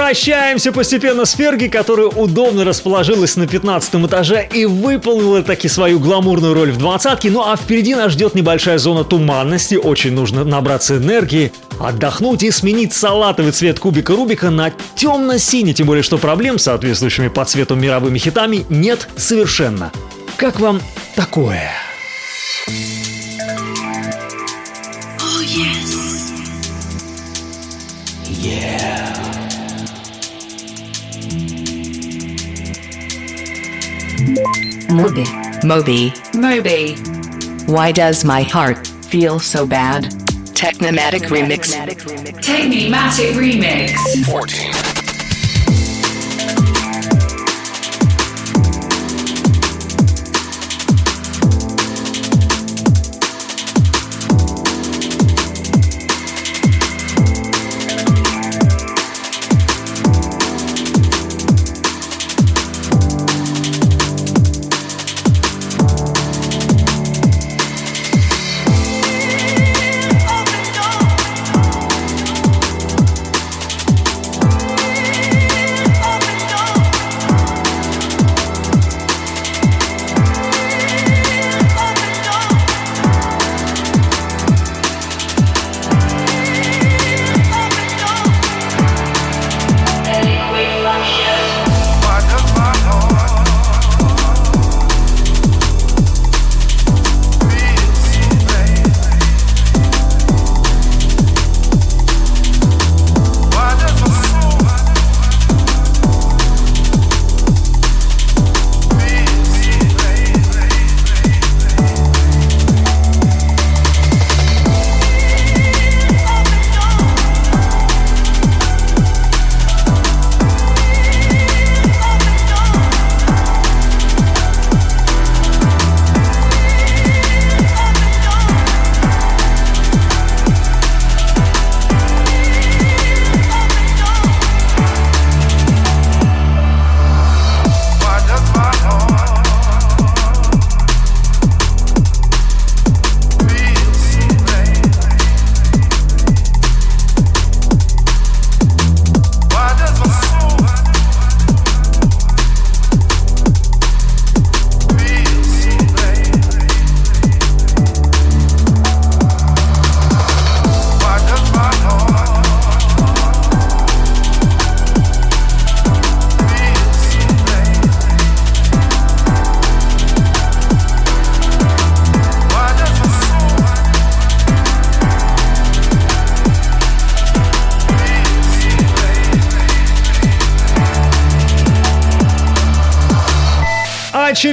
Прощаемся 0.09 0.71
постепенно 0.71 1.23
с 1.23 1.33
Ферги, 1.33 1.67
которая 1.67 2.07
удобно 2.07 2.65
расположилась 2.65 3.35
на 3.35 3.45
15 3.45 3.93
этаже 4.07 4.49
и 4.51 4.65
выполнила 4.65 5.43
таки 5.43 5.67
свою 5.67 5.99
гламурную 5.99 6.55
роль 6.55 6.71
в 6.71 6.79
двадцатке. 6.79 7.29
Ну 7.29 7.43
а 7.45 7.55
впереди 7.55 7.93
нас 7.93 8.13
ждет 8.13 8.33
небольшая 8.33 8.79
зона 8.79 9.03
туманности. 9.03 9.75
Очень 9.75 10.13
нужно 10.13 10.43
набраться 10.43 10.97
энергии, 10.97 11.53
отдохнуть 11.79 12.41
и 12.41 12.49
сменить 12.49 12.91
салатовый 12.91 13.51
цвет 13.51 13.79
кубика 13.79 14.15
Рубика 14.15 14.49
на 14.49 14.73
темно-синий. 14.95 15.75
Тем 15.75 15.85
более, 15.85 16.01
что 16.01 16.17
проблем 16.17 16.57
с 16.57 16.63
соответствующими 16.63 17.27
по 17.27 17.45
цвету 17.45 17.75
мировыми 17.75 18.17
хитами 18.17 18.65
нет 18.67 19.07
совершенно. 19.15 19.91
Как 20.37 20.59
вам 20.59 20.81
такое? 21.15 21.69
Oh, 25.19 25.43
yes. 28.41 29.08
Moby. 34.91 35.23
Moby. 35.63 36.13
Moby. 36.35 36.95
Why 37.71 37.91
does 37.91 38.25
my 38.25 38.41
heart 38.41 38.87
feel 38.87 39.39
so 39.39 39.67
bad? 39.67 40.05
Technomatic 40.55 41.27
remix. 41.29 41.71
Technimatic 42.41 43.33
Remix. 43.33 44.25
14. 44.25 44.88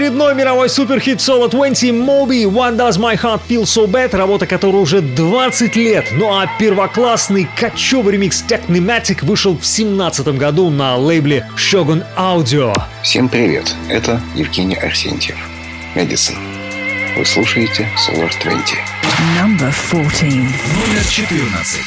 Очередной 0.06 0.36
мировой 0.36 0.68
суперхит 0.68 1.18
Solo 1.18 1.50
20 1.50 1.90
Moby 1.90 2.44
One 2.44 2.76
Does 2.76 2.96
My 2.96 3.20
Heart 3.20 3.40
Feel 3.48 3.64
So 3.64 3.88
Bad, 3.88 4.16
работа 4.16 4.46
которой 4.46 4.76
уже 4.76 5.00
20 5.00 5.74
лет. 5.74 6.06
Ну 6.12 6.32
а 6.32 6.46
первоклассный 6.60 7.48
кочевый 7.56 8.12
ремикс 8.12 8.44
Technimatic 8.48 9.24
вышел 9.24 9.58
в 9.58 9.66
17 9.66 10.28
году 10.38 10.70
на 10.70 10.94
лейбле 10.94 11.48
Shogun 11.56 12.04
Audio. 12.16 12.72
Всем 13.02 13.28
привет, 13.28 13.74
это 13.88 14.20
Евгений 14.36 14.76
Арсентьев. 14.76 15.34
Эдисон. 15.96 16.36
Вы 17.16 17.24
слушаете 17.26 17.88
Solar 17.96 18.30
20. 18.44 18.78
Number 19.40 19.74
14. 19.90 20.22
Номер 20.22 21.04
14. 21.10 21.82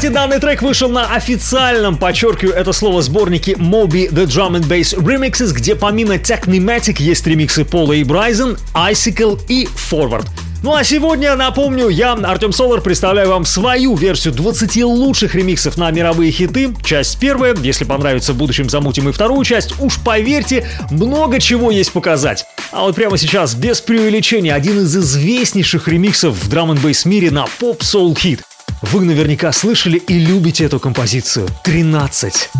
Кстати, 0.00 0.14
данный 0.14 0.38
трек 0.38 0.62
вышел 0.62 0.88
на 0.88 1.14
официальном, 1.14 1.98
подчеркиваю 1.98 2.54
это 2.54 2.72
слово, 2.72 3.02
сборнике 3.02 3.52
Moby 3.52 4.10
The 4.10 4.24
Drum 4.24 4.58
and 4.58 4.66
Bass 4.66 4.96
Remixes, 4.96 5.52
где 5.52 5.74
помимо 5.74 6.14
Technimatic 6.14 6.96
есть 7.02 7.26
ремиксы 7.26 7.66
Пола 7.66 7.92
и 7.92 8.02
Брайзен, 8.02 8.56
Icicle 8.72 9.38
и 9.48 9.66
Forward. 9.66 10.24
Ну 10.62 10.74
а 10.74 10.84
сегодня, 10.84 11.36
напомню, 11.36 11.90
я, 11.90 12.14
Артем 12.14 12.54
Солар, 12.54 12.80
представляю 12.80 13.28
вам 13.28 13.44
свою 13.44 13.94
версию 13.94 14.32
20 14.32 14.84
лучших 14.84 15.34
ремиксов 15.34 15.76
на 15.76 15.90
мировые 15.90 16.32
хиты. 16.32 16.74
Часть 16.82 17.18
первая, 17.18 17.54
если 17.62 17.84
понравится 17.84 18.32
в 18.32 18.38
будущем 18.38 18.70
замутим 18.70 19.06
и 19.10 19.12
вторую 19.12 19.44
часть, 19.44 19.78
уж 19.80 19.98
поверьте, 20.02 20.66
много 20.90 21.40
чего 21.40 21.70
есть 21.70 21.92
показать. 21.92 22.46
А 22.72 22.84
вот 22.84 22.94
прямо 22.94 23.18
сейчас, 23.18 23.54
без 23.54 23.82
преувеличения, 23.82 24.54
один 24.54 24.78
из 24.78 24.96
известнейших 24.96 25.88
ремиксов 25.88 26.42
в 26.42 26.48
драм 26.48 26.70
н 26.70 26.78
мире 27.04 27.30
на 27.30 27.44
поп-соул 27.58 28.16
хит. 28.16 28.40
Вы 28.82 29.02
наверняка 29.02 29.52
слышали 29.52 29.98
и 29.98 30.14
любите 30.18 30.64
эту 30.64 30.80
композицию. 30.80 31.48
13. 31.64 32.50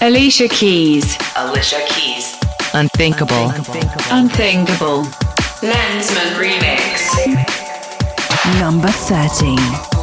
Alicia 0.00 0.48
Keys. 0.48 1.06
Alicia 1.34 1.78
Keys. 1.88 2.36
Unthinkable. 2.74 3.50
Unthinkable. 4.10 5.06
Lensman 5.62 6.38
Remix. 6.38 7.46
Number 8.60 8.92
13. 9.08 9.95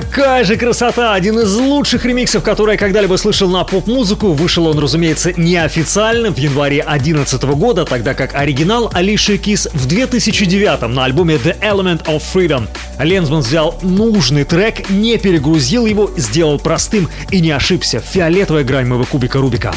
Какая 0.00 0.44
же 0.44 0.56
красота! 0.56 1.14
Один 1.14 1.38
из 1.38 1.54
лучших 1.54 2.04
ремиксов, 2.04 2.42
который 2.42 2.72
я 2.72 2.76
когда-либо 2.76 3.16
слышал 3.16 3.48
на 3.48 3.64
поп-музыку. 3.64 4.32
Вышел 4.32 4.66
он, 4.66 4.78
разумеется, 4.78 5.32
неофициально 5.40 6.30
в 6.30 6.36
январе 6.36 6.82
2011 6.82 7.42
года, 7.54 7.86
тогда 7.86 8.12
как 8.12 8.34
оригинал 8.34 8.90
Алиши 8.92 9.38
Кис 9.38 9.66
в 9.72 9.86
2009 9.88 10.82
на 10.90 11.06
альбоме 11.06 11.36
The 11.36 11.58
Element 11.60 12.04
of 12.04 12.22
Freedom. 12.34 12.68
Ленсман 12.98 13.40
взял 13.40 13.78
нужный 13.80 14.44
трек, 14.44 14.90
не 14.90 15.16
перегрузил 15.16 15.86
его, 15.86 16.10
сделал 16.18 16.58
простым 16.58 17.08
и 17.30 17.40
не 17.40 17.52
ошибся. 17.52 18.00
Фиолетовая 18.00 18.64
грань 18.64 18.88
моего 18.88 19.06
кубика 19.06 19.38
Рубика. 19.38 19.72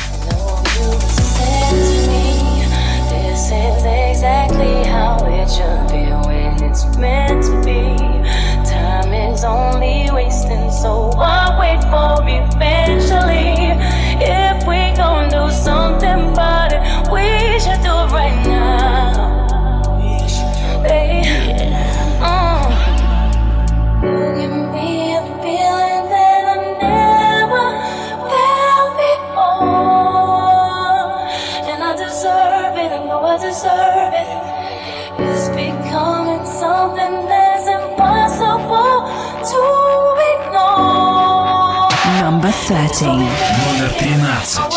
Номер 43.01 43.93
13. 43.97 44.68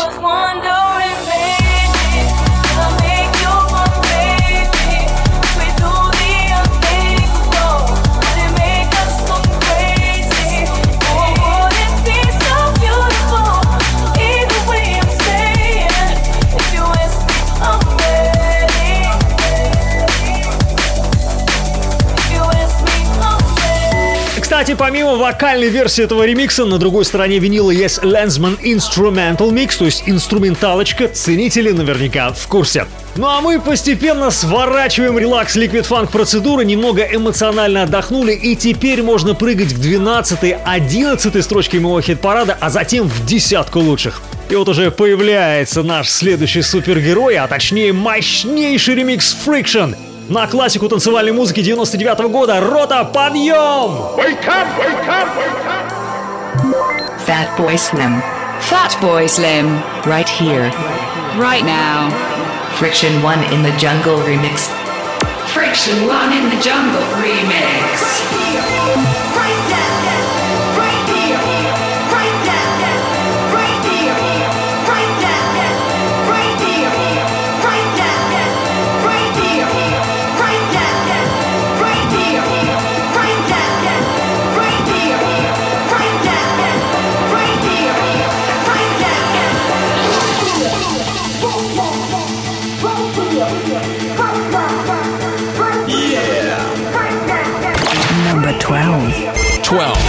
Кстати, 24.73 24.89
помимо 24.89 25.17
вокальной 25.17 25.69
версии 25.69 26.03
этого 26.03 26.23
ремикса, 26.25 26.65
на 26.65 26.79
другой 26.79 27.05
стороне 27.05 27.37
винила 27.37 27.69
есть 27.69 27.99
Lensman 27.99 28.59
Instrumental 28.59 29.51
Mix, 29.51 29.77
то 29.77 29.85
есть 29.85 30.03
инструменталочка, 30.07 31.09
ценители 31.09 31.69
наверняка 31.69 32.31
в 32.33 32.47
курсе. 32.47 32.87
Ну 33.15 33.27
а 33.27 33.41
мы 33.41 33.61
постепенно 33.61 34.31
сворачиваем 34.31 35.19
релакс 35.19 35.55
Liquid 35.55 35.87
Funk 35.87 36.09
процедуры, 36.11 36.65
немного 36.65 37.03
эмоционально 37.03 37.83
отдохнули, 37.83 38.33
и 38.33 38.55
теперь 38.55 39.03
можно 39.03 39.35
прыгать 39.35 39.75
к 39.75 39.77
12-11 39.77 41.41
строчке 41.43 41.79
моего 41.79 42.01
хит-парада, 42.01 42.57
а 42.59 42.71
затем 42.71 43.07
в 43.07 43.25
десятку 43.27 43.79
лучших. 43.79 44.23
И 44.49 44.55
вот 44.55 44.67
уже 44.69 44.89
появляется 44.89 45.83
наш 45.83 46.09
следующий 46.09 46.63
супергерой, 46.63 47.35
а 47.37 47.47
точнее 47.47 47.93
мощнейший 47.93 48.95
ремикс 48.95 49.37
Friction 49.45 49.95
на 50.29 50.47
классику 50.47 50.89
танцевальной 50.89 51.31
музыки 51.31 51.61
99 51.61 52.19
года 52.31 52.59
«Рота, 52.59 53.03
подъем!» 53.03 54.13
Fat 57.25 57.47
Boy 57.57 57.77
Slim. 57.77 58.21
Fat 58.59 58.99
Boy 59.01 59.27
Slim. 59.27 59.81
Right 60.05 60.27
here. 60.27 60.71
Right 61.37 61.63
now. 61.63 62.09
Friction 62.77 63.21
1 63.23 63.53
in 63.53 63.63
the 63.63 63.71
Jungle 63.77 64.17
remix. 64.27 64.69
Friction 65.53 66.07
One 66.07 66.33
in 66.33 66.49
the 66.49 66.61
Jungle 66.61 67.01
remix. 67.21 68.72
12. 99.73 100.02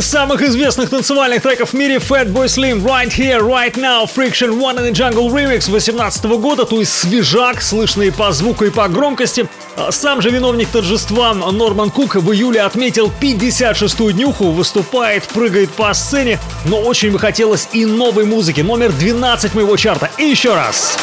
Из 0.00 0.06
самых 0.06 0.40
известных 0.40 0.88
танцевальных 0.88 1.42
треков 1.42 1.70
в 1.70 1.72
мире 1.74 1.96
Fatboy 1.96 2.46
Slim 2.46 2.82
Right 2.82 3.10
Here, 3.10 3.38
Right 3.40 3.74
Now, 3.74 4.08
Friction 4.10 4.58
One 4.58 4.78
in 4.78 4.90
the 4.90 4.92
Jungle 4.92 5.28
Remix 5.28 5.66
2018 5.66 6.24
года, 6.40 6.64
то 6.64 6.80
есть 6.80 6.90
свежак, 6.90 7.60
слышный 7.60 8.10
по 8.10 8.32
звуку 8.32 8.64
и 8.64 8.70
по 8.70 8.88
громкости. 8.88 9.46
А 9.76 9.92
Сам 9.92 10.22
же 10.22 10.30
виновник 10.30 10.68
торжества 10.68 11.34
Норман 11.34 11.90
Кук 11.90 12.14
в 12.14 12.32
июле 12.32 12.62
отметил 12.62 13.12
56-ю 13.20 14.12
днюху, 14.12 14.52
выступает, 14.52 15.24
прыгает 15.24 15.68
по 15.70 15.92
сцене, 15.92 16.38
но 16.64 16.80
очень 16.80 17.10
бы 17.10 17.18
хотелось 17.18 17.68
и 17.74 17.84
новой 17.84 18.24
музыки, 18.24 18.62
номер 18.62 18.92
12 18.92 19.52
моего 19.52 19.76
чарта. 19.76 20.08
И 20.16 20.24
еще 20.24 20.54
раз. 20.54 20.96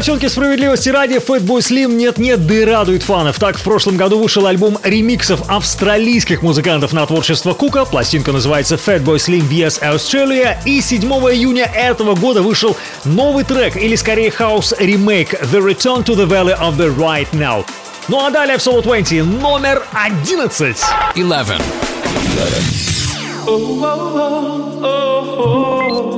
Все-таки 0.00 0.28
справедливости 0.28 0.88
ради, 0.88 1.16
Fatboy 1.16 1.58
Slim 1.58 1.92
нет-нет, 1.92 2.46
да 2.46 2.54
и 2.54 2.64
радует 2.64 3.02
фанов. 3.02 3.38
Так, 3.38 3.58
в 3.58 3.62
прошлом 3.62 3.96
году 3.98 4.18
вышел 4.18 4.46
альбом 4.46 4.78
ремиксов 4.82 5.42
австралийских 5.48 6.42
музыкантов 6.42 6.94
на 6.94 7.04
творчество 7.04 7.52
Кука. 7.52 7.84
Пластинка 7.84 8.32
называется 8.32 8.76
Fatboy 8.76 9.16
Slim 9.16 9.48
vs 9.48 9.80
Australia. 9.82 10.56
И 10.64 10.80
7 10.80 11.02
июня 11.02 11.70
этого 11.74 12.14
года 12.14 12.40
вышел 12.40 12.76
новый 13.04 13.44
трек, 13.44 13.76
или 13.76 13.94
скорее 13.94 14.30
хаус 14.30 14.74
ремейк 14.78 15.34
The 15.34 15.60
Return 15.60 16.02
to 16.04 16.16
the 16.16 16.26
Valley 16.26 16.58
of 16.58 16.76
the 16.76 16.96
Right 16.96 17.28
Now. 17.32 17.66
Ну 18.08 18.24
а 18.24 18.30
далее 18.30 18.56
в 18.56 18.60
Solo 18.60 18.82
20 18.82 19.22
номер 19.24 19.82
11. 19.92 20.76
11. 21.14 22.89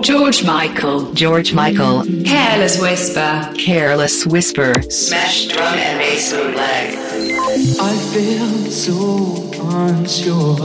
George 0.03 0.45
Michael. 0.45 1.13
George 1.13 1.53
Michael. 1.55 2.05
Careless 2.25 2.81
Whisper. 2.81 3.53
Careless 3.57 4.27
Whisper. 4.27 4.73
Smash 4.91 5.47
drum 5.47 5.75
and 5.75 5.99
bass 5.99 6.33
bootleg. 6.33 6.97
I 7.81 7.95
feel 8.13 8.71
so 8.71 9.51
unsure 9.77 10.57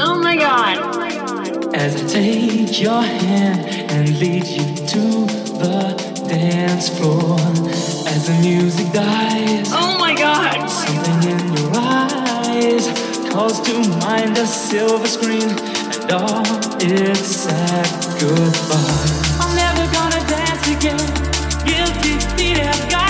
Oh 0.00 0.18
my 0.22 0.36
god. 0.36 1.74
as 1.74 2.02
I 2.02 2.06
take 2.08 2.80
your 2.80 3.02
hand 3.02 3.90
and 3.90 4.18
lead 4.18 4.46
you 4.46 4.64
to 4.86 5.02
the 5.60 6.24
dance 6.28 6.88
floor. 6.88 7.38
As 8.08 8.26
the 8.28 8.38
music 8.40 8.90
dies, 8.92 9.68
Oh 9.72 9.96
my 9.98 10.14
god. 10.14 10.66
something 10.68 11.30
in 11.30 11.56
your 11.56 11.72
eyes 11.74 12.86
calls 13.30 13.60
to 13.60 13.74
mind 14.00 14.36
a 14.38 14.46
silver 14.46 15.06
screen, 15.06 15.48
Goodbye. 18.18 19.38
I'm 19.40 19.54
never 19.54 19.86
gonna 19.94 20.20
dance 20.26 20.66
again. 20.66 20.98
Guilty 21.64 22.18
feet 22.36 22.58
have 22.58 22.90
got. 22.90 23.09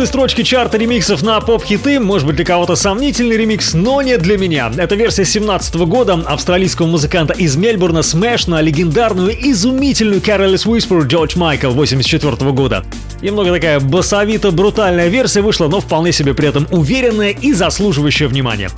11 0.00 0.14
строчке 0.14 0.44
чарта 0.44 0.78
ремиксов 0.78 1.22
на 1.22 1.38
поп-хиты, 1.40 2.00
может 2.00 2.26
быть 2.26 2.36
для 2.36 2.44
кого-то 2.46 2.74
сомнительный 2.74 3.36
ремикс, 3.36 3.74
но 3.74 4.00
не 4.00 4.16
для 4.16 4.38
меня. 4.38 4.72
Это 4.74 4.94
версия 4.94 5.26
17 5.26 5.74
года 5.76 6.14
австралийского 6.26 6.86
музыканта 6.86 7.34
из 7.34 7.54
Мельбурна 7.56 8.02
Smash 8.02 8.46
на 8.46 8.62
легендарную, 8.62 9.36
изумительную 9.38 10.22
Careless 10.22 10.64
Whisper 10.64 11.02
Джордж 11.06 11.36
Майкл 11.36 11.72
84 11.72 12.50
года. 12.52 12.82
Немного 13.20 13.52
такая 13.52 13.78
басовито-брутальная 13.78 15.08
версия 15.08 15.42
вышла, 15.42 15.68
но 15.68 15.80
вполне 15.80 16.12
себе 16.12 16.32
при 16.32 16.48
этом 16.48 16.66
уверенная 16.70 17.30
и 17.30 17.52
заслуживающая 17.52 18.28
внимания. 18.28 18.70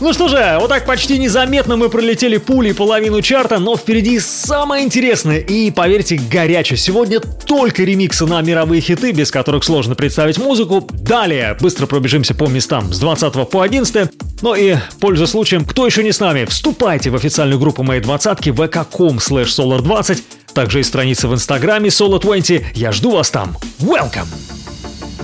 Ну 0.00 0.14
что 0.14 0.28
же, 0.28 0.56
вот 0.58 0.68
так 0.68 0.86
почти 0.86 1.18
незаметно 1.18 1.76
мы 1.76 1.90
пролетели 1.90 2.38
пулей 2.38 2.72
половину 2.72 3.20
чарта, 3.20 3.58
но 3.58 3.76
впереди 3.76 4.18
самое 4.18 4.82
интересное 4.82 5.38
и, 5.40 5.70
поверьте, 5.70 6.16
горячее. 6.16 6.78
Сегодня 6.78 7.20
только 7.20 7.82
ремиксы 7.82 8.24
на 8.24 8.40
мировые 8.40 8.80
хиты, 8.80 9.12
без 9.12 9.30
которых 9.30 9.62
сложно 9.62 9.94
представить 9.94 10.38
музыку. 10.38 10.88
Далее 10.90 11.54
быстро 11.60 11.86
пробежимся 11.86 12.34
по 12.34 12.46
местам 12.48 12.94
с 12.94 12.98
20 12.98 13.50
по 13.50 13.60
11. 13.60 14.10
Ну 14.40 14.54
и, 14.54 14.76
пользуясь 15.00 15.30
случаем, 15.30 15.66
кто 15.66 15.84
еще 15.84 16.02
не 16.02 16.12
с 16.12 16.20
нами, 16.20 16.46
вступайте 16.46 17.10
в 17.10 17.14
официальную 17.14 17.60
группу 17.60 17.82
моей 17.82 18.00
двадцатки 18.00 18.48
vk.com 18.48 19.18
slash 19.18 19.48
solar20, 19.48 20.22
также 20.54 20.80
и 20.80 20.82
страница 20.82 21.28
в 21.28 21.34
инстаграме 21.34 21.90
solar20. 21.90 22.68
Я 22.74 22.92
жду 22.92 23.10
вас 23.10 23.30
там. 23.30 23.54
Welcome! 23.80 24.28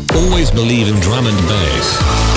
Always 0.09 0.51
believe 0.53 0.89
in 0.89 1.01
drum 1.01 1.27
and 1.27 1.41
bass. 1.49 2.36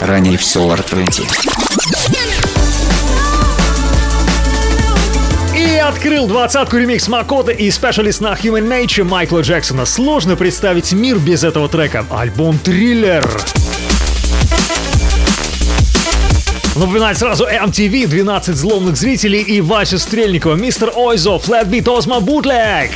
Ранее 0.00 0.36
в 0.36 0.40
Solar 0.40 0.84
20. 0.90 1.24
И 5.56 5.76
открыл 5.76 6.26
двадцатку 6.26 6.76
ремикс 6.76 7.06
Макота 7.06 7.52
и 7.52 7.70
специалист 7.70 8.20
на 8.20 8.32
Human 8.32 8.66
Nature 8.66 9.04
Майкла 9.04 9.42
Джексона. 9.42 9.86
Сложно 9.86 10.34
представить 10.34 10.92
мир 10.92 11.18
без 11.18 11.44
этого 11.44 11.68
трека. 11.68 12.04
Альбом 12.10 12.58
Триллер. 12.58 13.24
Напоминать 16.74 17.16
сразу 17.16 17.46
MTV, 17.46 18.08
12 18.08 18.56
злобных 18.56 18.96
зрителей 18.96 19.42
и 19.42 19.60
Вася 19.60 20.00
Стрельникова, 20.00 20.56
Мистер 20.56 20.90
Ойзо, 20.96 21.36
Flatbeat 21.36 21.88
Озма 21.96 22.18
Бутлег. 22.18 22.90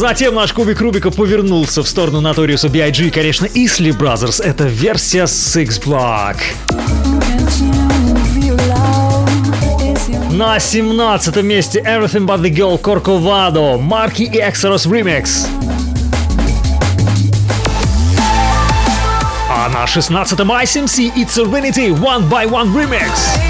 Затем 0.00 0.34
наш 0.34 0.54
кубик 0.54 0.80
Рубика 0.80 1.10
повернулся 1.10 1.82
в 1.82 1.86
сторону 1.86 2.22
Notorious 2.22 2.66
B.I.G. 2.70 3.10
Конечно, 3.10 3.44
Isley 3.44 3.94
Brothers. 3.94 4.42
Это 4.42 4.64
версия 4.64 5.24
Six 5.24 5.78
Block. 5.84 6.36
На 10.30 10.58
17 10.58 11.42
месте 11.42 11.80
Everything 11.80 12.26
But 12.26 12.40
The 12.40 12.50
Girl 12.50 12.80
Corcovado, 12.80 13.78
Марки 13.78 14.22
и 14.22 14.40
Exodus 14.40 14.88
Remix. 14.88 15.46
А 19.50 19.68
на 19.68 19.84
16-м 19.84 20.50
ICMC 20.50 21.12
и 21.14 21.24
Serenity 21.24 21.94
One 21.94 22.26
by 22.26 22.48
One 22.48 22.72
Remix. 22.74 23.49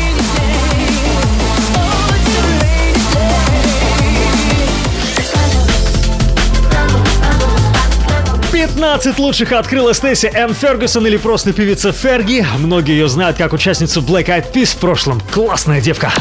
Пятнадцать 8.71 9.19
лучших 9.19 9.51
открыла 9.51 9.93
Стейси 9.93 10.31
Энн 10.33 10.55
Фергюсон 10.55 11.05
или 11.05 11.17
просто 11.17 11.53
певица 11.53 11.91
Ферги. 11.91 12.47
Многие 12.57 12.93
ее 12.93 13.09
знают 13.09 13.37
как 13.37 13.53
участницу 13.53 14.01
Black 14.01 14.27
Eyed 14.27 14.53
Peas 14.53 14.77
в 14.77 14.77
прошлом. 14.77 15.21
Классная 15.33 15.81
девка. 15.81 16.13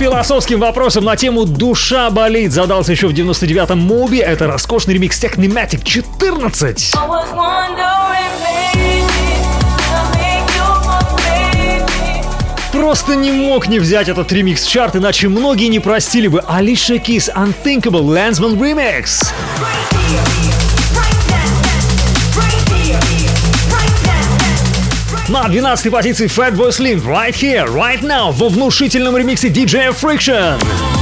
Философским 0.00 0.58
вопросом 0.58 1.04
на 1.04 1.14
тему 1.14 1.44
«Душа 1.44 2.10
болит» 2.10 2.50
задался 2.50 2.90
еще 2.90 3.06
в 3.06 3.12
99-м 3.12 3.78
Моби. 3.78 4.18
Это 4.18 4.48
роскошный 4.48 4.94
ремикс 4.94 5.22
Technimatic 5.22 5.84
14. 5.84 6.94
Просто 12.92 13.16
не 13.16 13.32
мог 13.32 13.68
не 13.68 13.78
взять 13.78 14.10
этот 14.10 14.30
ремикс 14.32 14.66
в 14.66 14.70
чарт, 14.70 14.96
иначе 14.96 15.26
многие 15.28 15.68
не 15.68 15.78
простили 15.78 16.28
бы 16.28 16.40
Alicia 16.40 17.02
Keys 17.02 17.34
Unthinkable 17.34 18.04
Landsman 18.04 18.54
Remix. 18.58 19.24
На 25.28 25.48
12 25.48 25.90
позиции 25.90 26.26
Fatboy 26.26 26.68
Slim 26.68 27.02
Right 27.02 27.32
Here, 27.32 27.66
Right 27.66 28.02
Now 28.02 28.30
во 28.30 28.50
внушительном 28.50 29.16
ремиксе 29.16 29.48
DJ 29.48 29.98
Friction. 29.98 31.01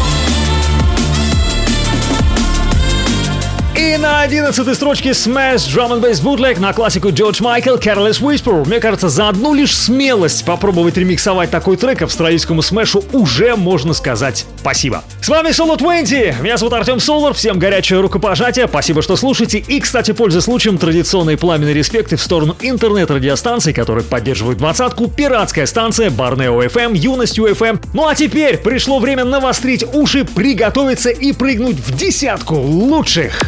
И 3.91 3.97
на 3.97 4.21
11 4.21 4.77
строчке 4.77 5.11
Smash 5.11 5.67
Drum 5.67 5.91
and 5.91 6.01
Bass 6.01 6.23
Bootleg 6.23 6.61
на 6.61 6.73
классику 6.73 7.11
Джордж 7.11 7.43
Майкл 7.43 7.75
Careless 7.75 8.21
Whisper. 8.21 8.65
Мне 8.65 8.79
кажется, 8.79 9.09
за 9.09 9.29
одну 9.29 9.53
лишь 9.53 9.77
смелость 9.77 10.45
попробовать 10.45 10.97
ремиксовать 10.97 11.51
такой 11.51 11.77
трек 11.77 12.03
австралийскому 12.03 12.63
смешу 12.63 13.03
уже 13.13 13.57
можно 13.57 13.93
сказать 13.93 14.47
спасибо. 14.61 15.03
С 15.21 15.29
вами 15.29 15.49
Solo 15.49 15.77
20. 15.77 16.41
Меня 16.41 16.57
зовут 16.57 16.75
Артем 16.75 17.01
Солар. 17.01 17.35
Всем 17.35 17.59
горячее 17.59 18.01
рукопожатие. 18.01 18.69
Спасибо, 18.69 19.03
что 19.03 19.17
слушаете. 19.17 19.59
И, 19.59 19.81
кстати, 19.81 20.13
пользуясь 20.13 20.45
случаем, 20.45 20.79
традиционные 20.79 21.37
пламенные 21.37 21.75
респекты 21.75 22.17
в 22.17 22.23
сторону 22.23 22.57
интернет-радиостанций, 22.61 23.73
которые 23.73 24.05
поддерживают 24.05 24.59
двадцатку, 24.59 25.09
пиратская 25.09 25.67
станция, 25.67 26.11
Барнео 26.11 26.63
FM, 26.63 26.97
Юностью 26.97 27.47
FM. 27.47 27.81
Ну 27.93 28.07
а 28.07 28.15
теперь 28.15 28.59
пришло 28.59 29.01
время 29.01 29.25
навострить 29.25 29.85
уши, 29.93 30.25
приготовиться 30.25 31.11
и 31.11 31.33
прыгнуть 31.33 31.77
в 31.77 31.97
десятку 31.97 32.55
лучших. 32.55 33.43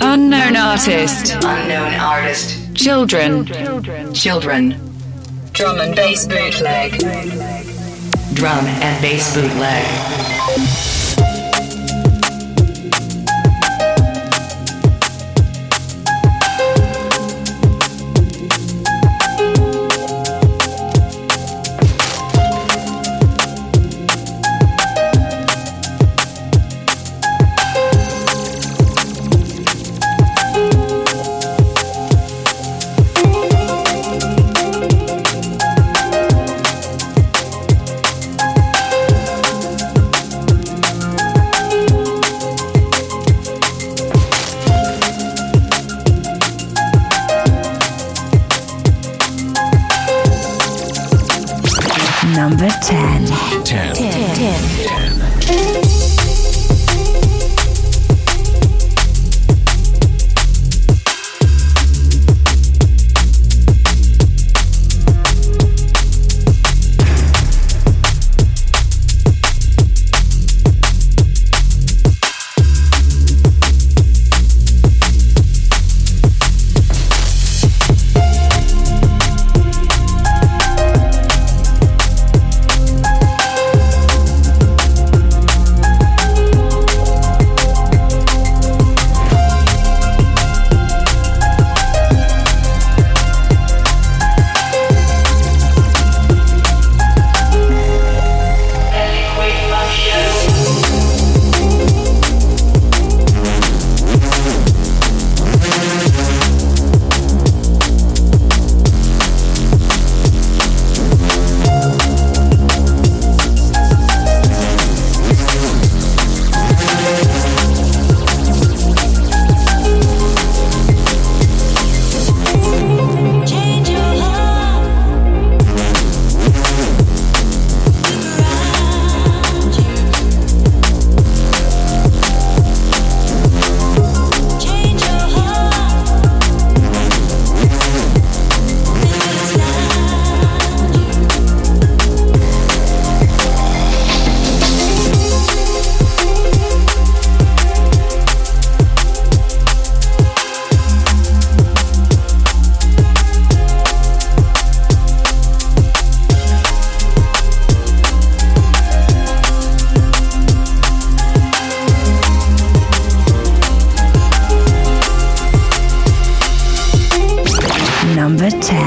Unknown 0.00 0.56
artist. 0.56 1.34
Unknown 1.34 1.94
artist. 1.94 2.74
Children. 2.74 3.46
Children. 4.12 4.83
Drum 5.64 5.80
and 5.80 5.96
bass 5.96 6.26
bootleg. 6.26 6.92
Drum 8.34 8.66
and 8.66 9.00
bass 9.00 9.34
bootleg. 9.34 10.93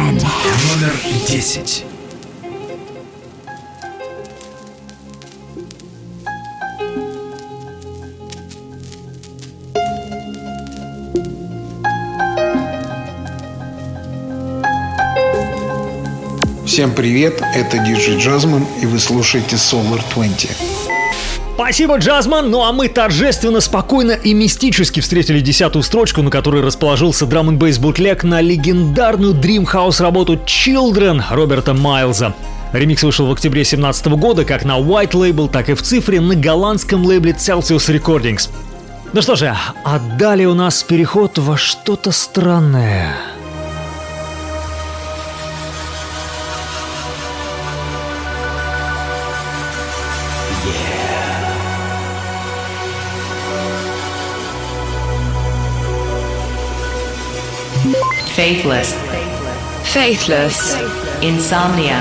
Номер 0.08 0.94
10. 1.28 1.84
Всем 16.66 16.94
привет, 16.94 17.42
это 17.54 17.78
диджей 17.80 18.18
Джазман, 18.18 18.66
и 18.82 18.86
вы 18.86 19.00
слушаете 19.00 19.58
Solar 19.58 20.02
20. 20.14 20.87
Спасибо, 21.58 21.98
Джазман. 21.98 22.52
Ну 22.52 22.64
а 22.64 22.72
мы 22.72 22.88
торжественно, 22.88 23.62
спокойно 23.62 24.12
и 24.12 24.36
мистически 24.36 25.00
встретили 25.00 25.40
десятую 25.40 25.82
строчку, 25.82 26.22
на 26.22 26.30
которой 26.30 26.62
расположился 26.62 27.26
драм 27.26 27.50
н 27.50 27.58
бейс 27.58 27.80
бутлег 27.80 28.24
на 28.24 28.42
легендарную 28.42 29.34
Dream 29.34 29.66
House 29.66 30.00
работу 30.00 30.36
Children 30.36 31.24
Роберта 31.32 31.74
Майлза. 31.74 32.36
Ремикс 32.74 33.02
вышел 33.02 33.26
в 33.26 33.32
октябре 33.32 33.62
2017 33.62 34.06
года 34.20 34.46
как 34.46 34.66
на 34.66 34.78
White 34.78 35.14
Label, 35.14 35.50
так 35.50 35.70
и 35.70 35.74
в 35.74 35.82
цифре 35.82 36.22
на 36.22 36.36
голландском 36.36 37.04
лейбле 37.04 37.32
Celsius 37.32 37.92
Recordings. 37.92 38.50
Ну 39.14 39.24
что 39.24 39.36
же, 39.36 39.56
а 39.84 40.00
далее 40.20 40.48
у 40.50 40.54
нас 40.54 40.84
переход 40.84 41.40
во 41.40 41.58
что-то 41.58 42.12
странное. 42.12 43.16
Faithless. 58.38 58.94
Faithless. 59.92 60.76
Insomnia. 61.24 61.98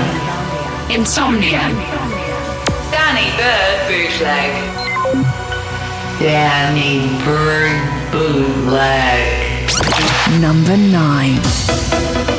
Insomnia. 0.87 1.63
Danny 2.91 3.31
Bird 3.37 3.87
bootleg. 3.89 4.51
Danny 6.19 7.07
Bird 7.25 8.11
bootleg. 8.11 9.67
Number 10.39 10.77
9. 10.77 12.36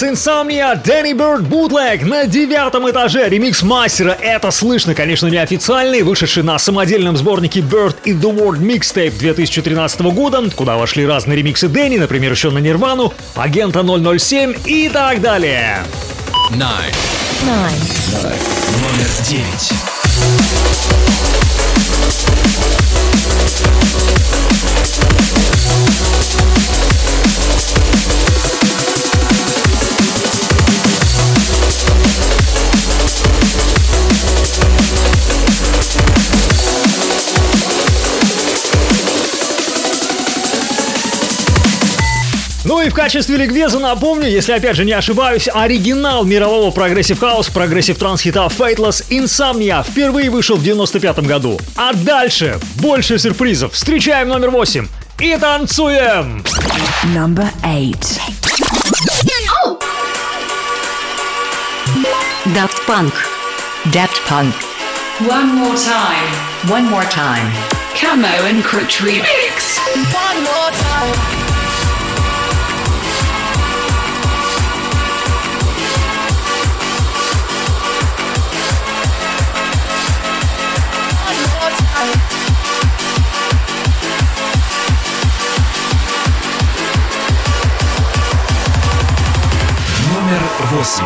Fateless 0.00 0.02
Insomnia 0.02 0.74
Danny 0.82 1.12
Bird 1.14 1.48
Bootleg 1.48 2.04
на 2.04 2.26
девятом 2.26 2.88
этаже. 2.90 3.28
Ремикс 3.28 3.62
мастера. 3.62 4.16
Это 4.20 4.50
слышно, 4.50 4.94
конечно, 4.94 5.26
неофициальный, 5.26 6.02
вышедший 6.02 6.42
на 6.42 6.58
самодельном 6.58 7.16
сборнике 7.16 7.60
Bird 7.60 7.96
in 8.04 8.20
the 8.20 8.34
World 8.34 8.60
Mixtape 8.60 9.18
2013 9.18 10.00
года, 10.00 10.42
куда 10.54 10.76
вошли 10.76 11.06
разные 11.06 11.36
ремиксы 11.36 11.68
Дэнни, 11.68 11.98
например, 11.98 12.32
еще 12.32 12.50
на 12.50 12.58
Нирвану, 12.58 13.12
Агента 13.34 13.82
007 13.82 14.54
и 14.66 14.88
так 14.88 15.20
далее. 15.20 15.78
Nine. 16.52 16.94
Номер 18.82 19.08
девять. 19.28 20.79
В 42.90 42.94
качестве 42.94 43.36
ликбеза 43.36 43.78
напомню, 43.78 44.28
если 44.28 44.52
опять 44.52 44.76
же 44.76 44.84
не 44.84 44.92
ошибаюсь, 44.92 45.48
оригинал 45.52 46.24
мирового 46.24 46.70
progressive 46.72 47.20
house, 47.20 47.48
progressive 47.48 47.98
trance 47.98 48.22
хита 48.22 48.46
Faithless 48.46 49.04
Insomnia 49.10 49.84
впервые 49.88 50.28
вышел 50.28 50.56
в 50.56 50.62
95 50.62 51.20
году. 51.20 51.58
А 51.76 51.92
дальше 51.92 52.58
больше 52.76 53.18
сюрпризов. 53.18 53.74
Встречаем 53.74 54.28
номер 54.28 54.50
8 54.50 54.88
и 55.20 55.36
танцуем! 55.36 56.44
Number 57.14 57.48
8. 57.62 57.94
Daft 62.54 62.80
Punk. 62.86 63.12
Daft 63.92 64.20
Punk. 64.26 64.54
One 65.28 65.54
more 65.54 65.76
time. 65.76 66.30
One 66.68 66.90
more 66.90 67.04
time. 67.04 67.52
Camo 67.94 68.28
and 68.48 68.64
Crutch 68.64 69.00
remix. 69.00 69.78
One 70.12 70.42
more 70.42 70.70
time. 70.72 71.39
Номер 90.30 90.42
восемь. 90.70 91.04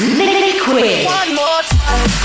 Liquid. 0.00 1.06
One 1.06 1.34
more 1.34 1.62
time. 1.62 2.24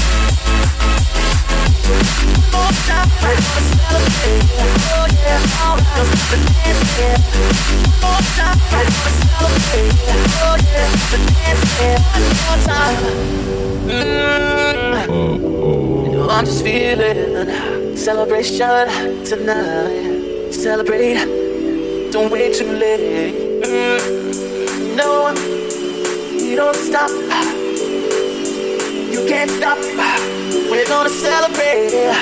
celebration 18.01 19.23
tonight. 19.23 20.51
Celebrate. 20.51 22.11
Don't 22.11 22.31
wait 22.31 22.53
too 22.55 22.65
late. 22.65 23.61
Mm. 23.63 24.95
No, 24.95 25.29
you 26.43 26.55
don't 26.55 26.75
stop. 26.75 27.11
You 29.11 29.25
can't 29.27 29.51
stop. 29.51 29.77
We're 30.71 30.87
gonna 30.87 31.09
celebrate. 31.09 32.21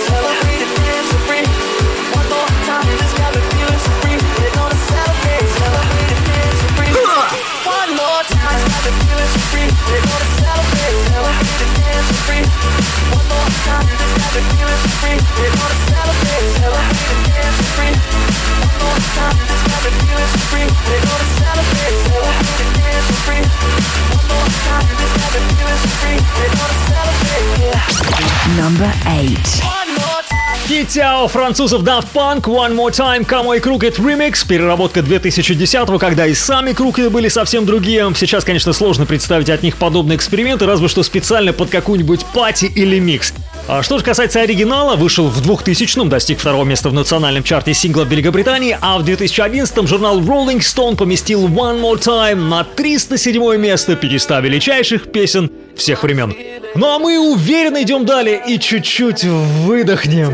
Number 28.81 28.95
8. 29.05 29.61
One 29.61 29.95
more 29.95 30.23
time. 30.27 30.67
Китяо 30.67 31.27
французов 31.27 31.83
Daft 31.83 32.07
Punk 32.15 32.45
One 32.45 32.73
More 32.73 32.89
Time 32.89 33.23
Come 33.27 33.55
и 33.55 33.59
Crooked 33.59 33.97
Remix 33.97 34.47
Переработка 34.47 35.01
2010-го, 35.01 35.99
когда 35.99 36.25
и 36.25 36.33
сами 36.33 36.71
Crooked 36.71 37.11
были 37.11 37.27
совсем 37.27 37.67
другие 37.67 38.11
Сейчас, 38.15 38.43
конечно, 38.43 38.73
сложно 38.73 39.05
представить 39.05 39.51
от 39.51 39.61
них 39.61 39.77
подобные 39.77 40.15
эксперименты 40.15 40.65
Разве 40.65 40.87
что 40.87 41.03
специально 41.03 41.53
под 41.53 41.69
какую-нибудь 41.69 42.25
пати 42.33 42.65
или 42.65 42.97
микс 42.97 43.33
а 43.67 43.83
что 43.83 43.99
же 43.99 44.03
касается 44.03 44.41
оригинала, 44.41 44.95
вышел 44.95 45.27
в 45.27 45.39
2000-м, 45.47 46.09
достиг 46.09 46.39
второго 46.39 46.65
места 46.65 46.89
в 46.89 46.93
национальном 46.93 47.43
чарте 47.43 47.75
сингла 47.75 48.03
Великобритании, 48.03 48.75
а 48.81 48.97
в 48.97 49.03
2011-м 49.05 49.87
журнал 49.87 50.19
Rolling 50.19 50.59
Stone 50.59 50.97
поместил 50.97 51.47
One 51.47 51.79
More 51.79 51.99
Time 51.99 52.49
на 52.49 52.63
307 52.63 53.57
место 53.57 53.95
500 53.95 54.43
величайших 54.43 55.11
песен 55.11 55.51
всех 55.75 56.03
времен. 56.03 56.33
Ну 56.73 56.87
а 56.87 56.99
мы 56.99 57.19
уверенно 57.19 57.81
идем 57.81 58.05
далее 58.05 58.41
и 58.47 58.57
чуть-чуть 58.57 59.23
выдохнем. 59.25 60.33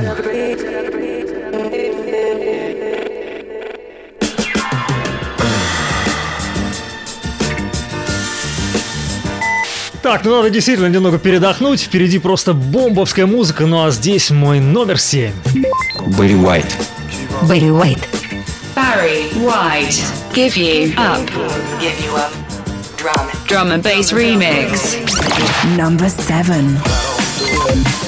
Так, 10.03 10.23
ну 10.23 10.37
надо 10.37 10.49
действительно 10.49 10.87
немного 10.87 11.17
передохнуть. 11.17 11.81
Впереди 11.81 12.19
просто 12.19 12.53
бомбовская 12.53 13.25
музыка, 13.25 13.65
ну 13.65 13.83
а 13.83 13.91
здесь 13.91 14.29
мой 14.29 14.59
номер 14.59 14.99
7. 14.99 15.33
Барри 16.17 16.35
Уайт. 16.35 16.77
Barry 17.41 17.69
White. 17.69 18.07
Barry 18.75 19.33
White. 19.33 20.03
Give 20.33 20.55
you 20.55 20.95
up. 20.97 21.19
Give 21.79 21.99
you 21.99 22.15
up. 22.15 22.46
Drum. 22.97 23.29
Drum 23.45 23.71
and 23.71 23.83
bass 23.83 24.11
remix. 24.11 24.97
Number 25.77 26.09
7. 26.09 28.06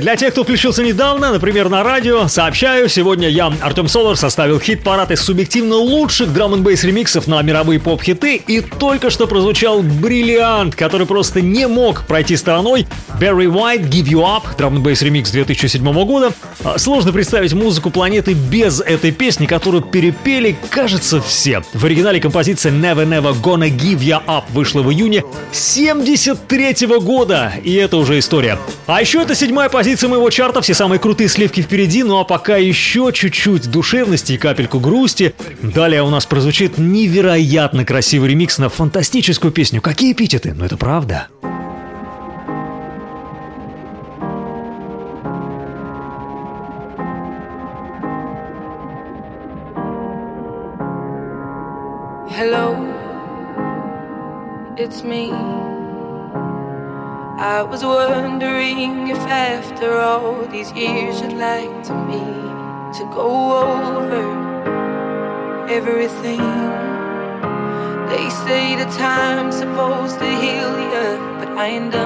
Для 0.00 0.16
тех, 0.16 0.32
кто 0.32 0.44
включился 0.44 0.82
недавно, 0.82 1.32
например, 1.32 1.68
на 1.68 1.82
радио, 1.82 2.28
сообщаю, 2.28 2.88
сегодня 2.88 3.28
я, 3.28 3.52
Артем 3.62 3.88
Солар, 3.88 4.16
составил 4.16 4.60
хит-парад 4.60 5.10
из 5.10 5.20
субъективно 5.20 5.76
лучших 5.76 6.32
драм 6.32 6.52
н 6.52 6.66
ремиксов 6.66 7.26
на 7.26 7.40
мировые 7.42 7.80
поп-хиты, 7.80 8.36
и 8.36 8.60
только 8.60 9.10
что 9.10 9.26
прозвучал 9.26 9.82
бриллиант, 9.82 10.74
который 10.74 11.06
просто 11.06 11.40
не 11.40 11.66
мог 11.66 12.02
пройти 12.06 12.36
стороной. 12.36 12.86
Barry 13.18 13.46
White, 13.46 13.88
Give 13.88 14.08
You 14.08 14.22
Up, 14.22 14.42
драм 14.58 14.76
н 14.76 14.84
ремикс 14.84 15.30
2007 15.30 16.04
года, 16.04 16.32
а, 16.66 16.78
сложно 16.78 17.12
представить 17.12 17.52
музыку 17.52 17.90
планеты 17.90 18.32
без 18.32 18.80
этой 18.80 19.12
песни, 19.12 19.46
которую 19.46 19.84
перепели, 19.84 20.56
кажется, 20.68 21.20
все. 21.20 21.62
В 21.72 21.84
оригинале 21.84 22.20
композиция 22.20 22.72
Never 22.72 23.06
Never 23.06 23.40
Gonna 23.40 23.70
Give 23.70 24.00
Ya 24.00 24.20
Up 24.26 24.42
вышла 24.50 24.82
в 24.82 24.90
июне 24.90 25.22
73 25.52 26.86
-го 26.86 27.00
года, 27.00 27.52
и 27.62 27.72
это 27.74 27.98
уже 27.98 28.18
история. 28.18 28.58
А 28.88 29.00
еще 29.00 29.22
это 29.22 29.36
седьмая 29.36 29.68
позиция 29.68 30.08
моего 30.08 30.28
чарта, 30.28 30.60
все 30.60 30.74
самые 30.74 30.98
крутые 30.98 31.28
сливки 31.28 31.62
впереди, 31.62 32.02
ну 32.02 32.18
а 32.18 32.24
пока 32.24 32.56
еще 32.56 33.12
чуть-чуть 33.14 33.70
душевности 33.70 34.32
и 34.32 34.36
капельку 34.36 34.80
грусти. 34.80 35.36
Далее 35.62 36.02
у 36.02 36.10
нас 36.10 36.26
прозвучит 36.26 36.78
невероятно 36.78 37.84
красивый 37.84 38.30
ремикс 38.30 38.58
на 38.58 38.70
фантастическую 38.70 39.52
песню. 39.52 39.80
Какие 39.80 40.14
эпитеты? 40.14 40.52
Ну 40.52 40.64
это 40.64 40.76
правда. 40.76 41.28
I 57.56 57.62
was 57.62 57.82
wondering 57.82 59.08
if 59.08 59.16
after 59.16 59.98
all 59.98 60.44
these 60.44 60.70
years 60.72 61.22
you'd 61.22 61.32
like 61.32 61.82
to 61.84 61.94
me 62.04 62.20
to 62.98 63.02
go 63.14 63.30
over 63.64 64.24
everything. 65.66 66.36
They 68.10 68.28
say 68.44 68.76
the 68.76 68.84
time's 68.98 69.56
supposed 69.56 70.18
to 70.18 70.26
heal 70.42 70.74
you, 70.92 71.08
but 71.38 71.48
I 71.56 71.66
ain't 71.68 71.92
done. 71.92 72.05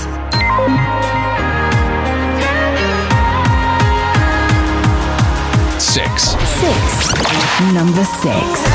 Number 7.73 8.03
six. 8.05 8.70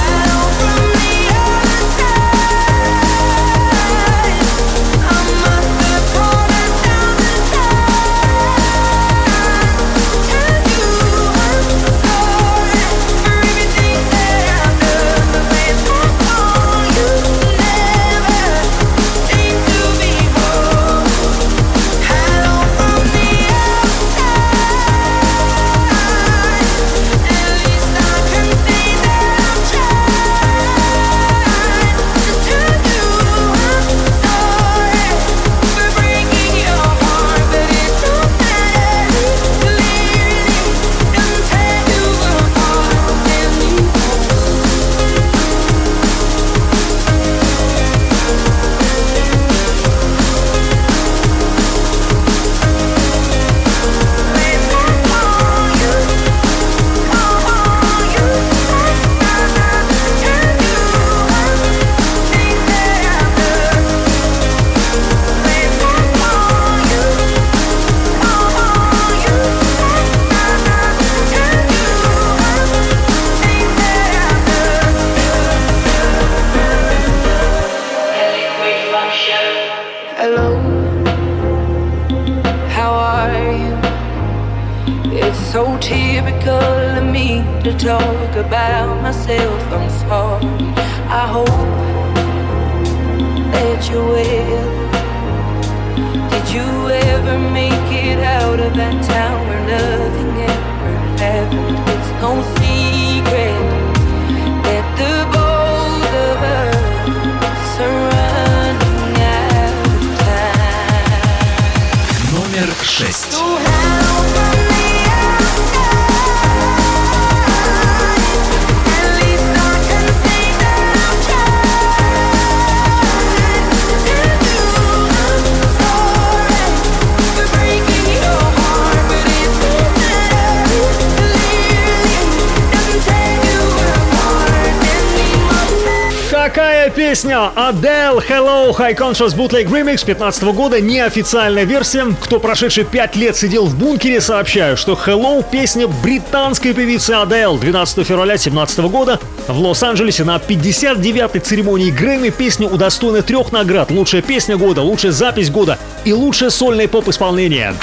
Новая 136.86 137.08
песня 137.08 137.50
Adele 137.56 138.22
Hello 138.28 138.70
High 138.76 138.96
Conscious 138.96 139.34
Bootleg 139.34 139.68
Remix 139.68 140.04
15 140.06 140.44
года, 140.54 140.80
неофициальная 140.80 141.64
версия. 141.64 142.04
Кто 142.20 142.38
прошедший 142.38 142.84
5 142.84 143.16
лет 143.16 143.36
сидел 143.36 143.66
в 143.66 143.76
бункере, 143.76 144.20
сообщаю, 144.20 144.76
что 144.76 144.92
Hello– 144.92 145.44
песня 145.50 145.88
британской 145.88 146.72
певицы 146.74 147.10
Adele 147.14 147.58
12 147.58 148.06
февраля 148.06 148.34
2017 148.34 148.78
года. 148.78 149.18
В 149.48 149.58
Лос-Анджелесе 149.58 150.22
на 150.22 150.36
59-й 150.36 151.40
церемонии 151.40 151.90
Грэмми 151.90 152.28
песня 152.28 152.68
удостоена 152.68 153.22
трех 153.22 153.50
наград. 153.50 153.90
Лучшая 153.90 154.22
песня 154.22 154.56
года, 154.56 154.82
лучшая 154.82 155.10
запись 155.10 155.50
года 155.50 155.80
и 156.04 156.12
лучшее 156.12 156.50
сольное 156.50 156.86
поп-исполнение. 156.86 157.74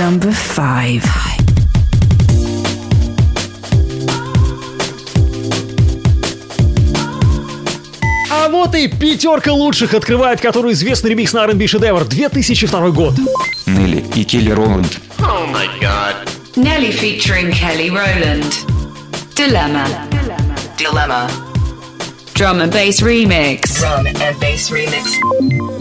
Number 0.00 0.32
five. 0.56 1.02
работы 8.48 8.88
пятерка 8.88 9.52
лучших 9.52 9.92
открывает, 9.92 10.40
который 10.40 10.72
известный 10.72 11.10
ремикс 11.10 11.34
на 11.34 11.42
R&B 11.42 11.66
шедевр 11.66 12.04
2002 12.06 12.90
год. 12.90 13.14
Нелли 13.66 14.02
и 14.14 14.24
Келли 14.24 14.50
Роланд. 14.50 14.98
Oh 15.18 15.46
my 15.52 15.68
god. 15.78 16.16
Nelly 16.56 16.90
featuring 16.90 17.52
Kelly 17.52 17.90
Rowland. 17.90 18.64
Dilemma. 19.36 19.86
Dilemma. 20.78 21.30
Drum 22.32 22.62
and 22.62 22.72
bass 22.72 23.02
remix. 23.02 23.78
Drum 23.78 24.06
and 24.06 24.40
bass 24.40 24.70
remix. 24.70 25.77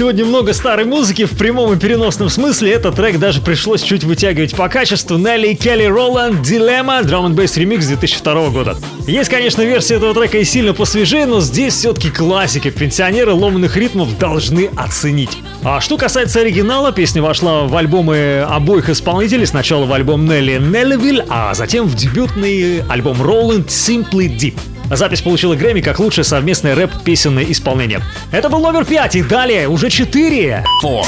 сегодня 0.00 0.24
много 0.24 0.54
старой 0.54 0.86
музыки 0.86 1.26
в 1.26 1.36
прямом 1.36 1.74
и 1.74 1.78
переносном 1.78 2.30
смысле. 2.30 2.72
Этот 2.72 2.96
трек 2.96 3.18
даже 3.18 3.42
пришлось 3.42 3.82
чуть 3.82 4.02
вытягивать 4.02 4.56
по 4.56 4.66
качеству. 4.70 5.18
Нелли 5.18 5.48
и 5.48 5.54
Келли 5.54 5.84
Роланд 5.84 6.40
«Дилемма» 6.40 7.02
драм 7.02 7.26
н 7.26 7.34
бейс 7.34 7.54
ремикс 7.58 7.86
2002 7.86 8.48
года. 8.48 8.78
Есть, 9.06 9.28
конечно, 9.28 9.60
версия 9.60 9.96
этого 9.96 10.14
трека 10.14 10.38
и 10.38 10.44
сильно 10.44 10.72
посвежее, 10.72 11.26
но 11.26 11.42
здесь 11.42 11.74
все-таки 11.74 12.08
классика. 12.08 12.70
Пенсионеры 12.70 13.34
ломанных 13.34 13.76
ритмов 13.76 14.16
должны 14.18 14.70
оценить. 14.74 15.36
А 15.62 15.82
что 15.82 15.98
касается 15.98 16.40
оригинала, 16.40 16.92
песня 16.92 17.20
вошла 17.20 17.64
в 17.64 17.76
альбомы 17.76 18.46
обоих 18.48 18.88
исполнителей. 18.88 19.44
Сначала 19.44 19.84
в 19.84 19.92
альбом 19.92 20.24
Нелли 20.24 20.58
Нелливиль, 20.58 21.26
а 21.28 21.52
затем 21.52 21.86
в 21.86 21.94
дебютный 21.94 22.82
альбом 22.88 23.22
Роланд 23.22 23.66
«Simply 23.66 24.34
Deep». 24.34 24.54
Запись 24.90 25.22
получила 25.22 25.54
Грэмми 25.54 25.80
как 25.80 25.98
лучшее 25.98 26.24
совместное 26.24 26.74
рэп-песенное 26.74 27.44
исполнение. 27.44 28.00
Это 28.32 28.48
был 28.48 28.60
номер 28.60 28.84
пять 28.84 29.14
и 29.16 29.22
далее 29.22 29.68
уже 29.68 29.88
4. 29.88 30.64
4. 30.82 31.04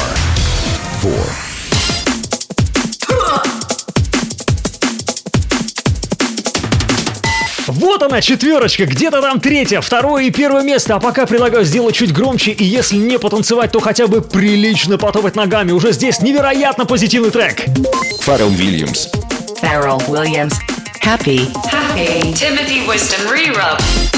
4. 1.02 1.16
Вот 7.82 8.02
она, 8.02 8.20
четверочка, 8.20 8.86
где-то 8.86 9.20
там 9.22 9.40
третья, 9.40 9.80
второе 9.80 10.24
и 10.24 10.30
первое 10.30 10.62
место. 10.62 10.94
А 10.94 11.00
пока 11.00 11.26
предлагаю 11.26 11.64
сделать 11.64 11.94
чуть 11.94 12.12
громче, 12.12 12.52
и 12.52 12.64
если 12.64 12.96
не 12.96 13.18
потанцевать, 13.18 13.72
то 13.72 13.80
хотя 13.80 14.06
бы 14.06 14.20
прилично 14.20 14.98
потопать 14.98 15.36
ногами. 15.36 15.72
Уже 15.72 15.92
здесь 15.92 16.20
невероятно 16.20 16.84
позитивный 16.84 17.30
трек. 17.30 17.64
Фаррелл 18.20 18.50
Уильямс. 18.50 19.08
Фаррелл 19.60 20.02
Уильямс. 20.06 20.54
Happy. 21.02 21.46
Happy. 21.68 22.32
Timothy 22.32 22.86
Wisdom 22.86 23.26
Rerub. 23.26 24.11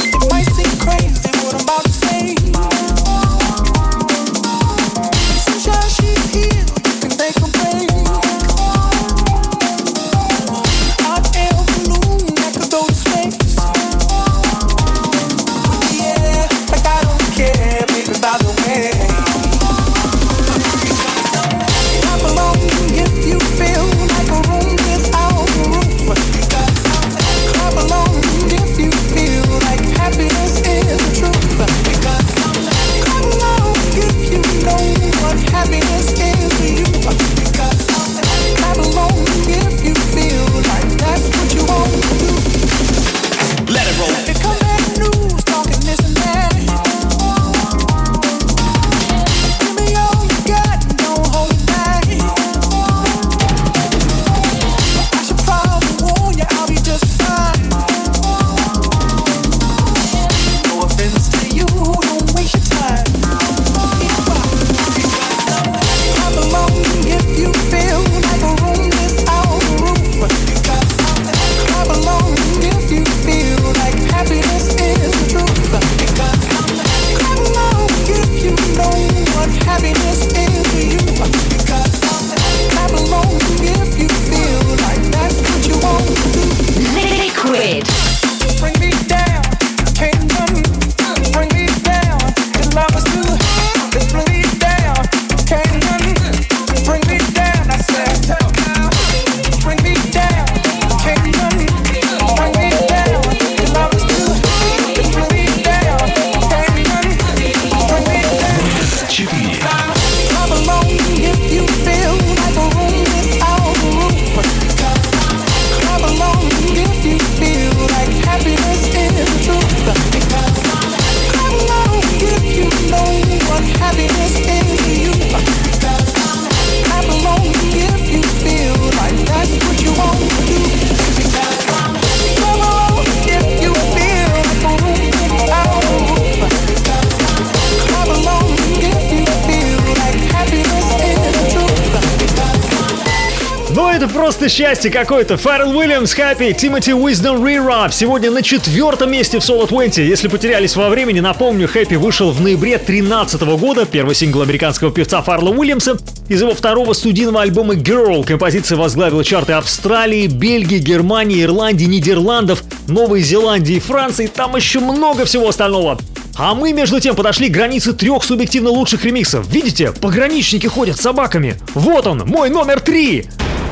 счастье 144.84 144.90
какое-то. 144.90 145.36
Фаррел 145.36 145.76
Уильямс, 145.76 146.14
Happy, 146.14 146.52
Тимати 146.52 146.92
Уиздом 146.92 147.46
Рерап 147.46 147.92
сегодня 147.92 148.30
на 148.30 148.42
четвертом 148.42 149.10
месте 149.10 149.38
в 149.38 149.44
Соло 149.44 149.66
20. 149.66 149.98
Если 149.98 150.28
потерялись 150.28 150.76
во 150.76 150.88
времени, 150.88 151.20
напомню, 151.20 151.68
Happy 151.72 151.96
вышел 151.96 152.30
в 152.32 152.40
ноябре 152.40 152.76
2013 152.76 153.42
года, 153.58 153.86
первый 153.86 154.14
сингл 154.14 154.42
американского 154.42 154.92
певца 154.92 155.22
Фарла 155.22 155.50
Уильямса. 155.50 155.96
Из 156.28 156.40
его 156.40 156.54
второго 156.54 156.92
студийного 156.92 157.42
альбома 157.42 157.74
Girl 157.74 158.24
композиция 158.26 158.76
возглавила 158.76 159.24
чарты 159.24 159.54
Австралии, 159.54 160.26
Бельгии, 160.26 160.78
Германии, 160.78 161.42
Ирландии, 161.42 161.86
Нидерландов, 161.86 162.62
Новой 162.86 163.22
Зеландии, 163.22 163.78
Франции, 163.78 164.26
там 164.26 164.56
еще 164.56 164.80
много 164.80 165.24
всего 165.24 165.48
остального. 165.48 165.98
А 166.36 166.54
мы, 166.54 166.72
между 166.72 167.00
тем, 167.00 167.14
подошли 167.14 167.48
к 167.48 167.52
границе 167.52 167.92
трех 167.92 168.24
субъективно 168.24 168.70
лучших 168.70 169.04
ремиксов. 169.04 169.46
Видите, 169.48 169.92
пограничники 169.92 170.66
ходят 170.66 170.96
с 170.96 171.00
собаками. 171.00 171.56
Вот 171.74 172.06
он, 172.06 172.24
мой 172.26 172.50
номер 172.50 172.80
три. 172.80 173.26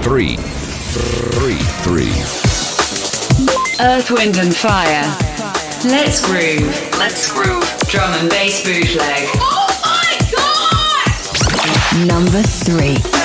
Three. 0.05 0.39
Three. 1.33 1.59
Three. 1.83 2.13
Earth, 3.81 4.11
Wind 4.11 4.37
and 4.37 4.55
Fire. 4.55 5.03
Let's 5.85 6.25
groove. 6.25 6.99
Let's 6.99 7.33
groove. 7.33 7.65
Drum 7.89 8.13
and 8.13 8.29
bass 8.29 8.63
bootleg. 8.63 9.29
Oh 9.37 9.67
my 9.83 10.19
god! 11.97 12.07
Number 12.07 12.43
three. 12.43 13.22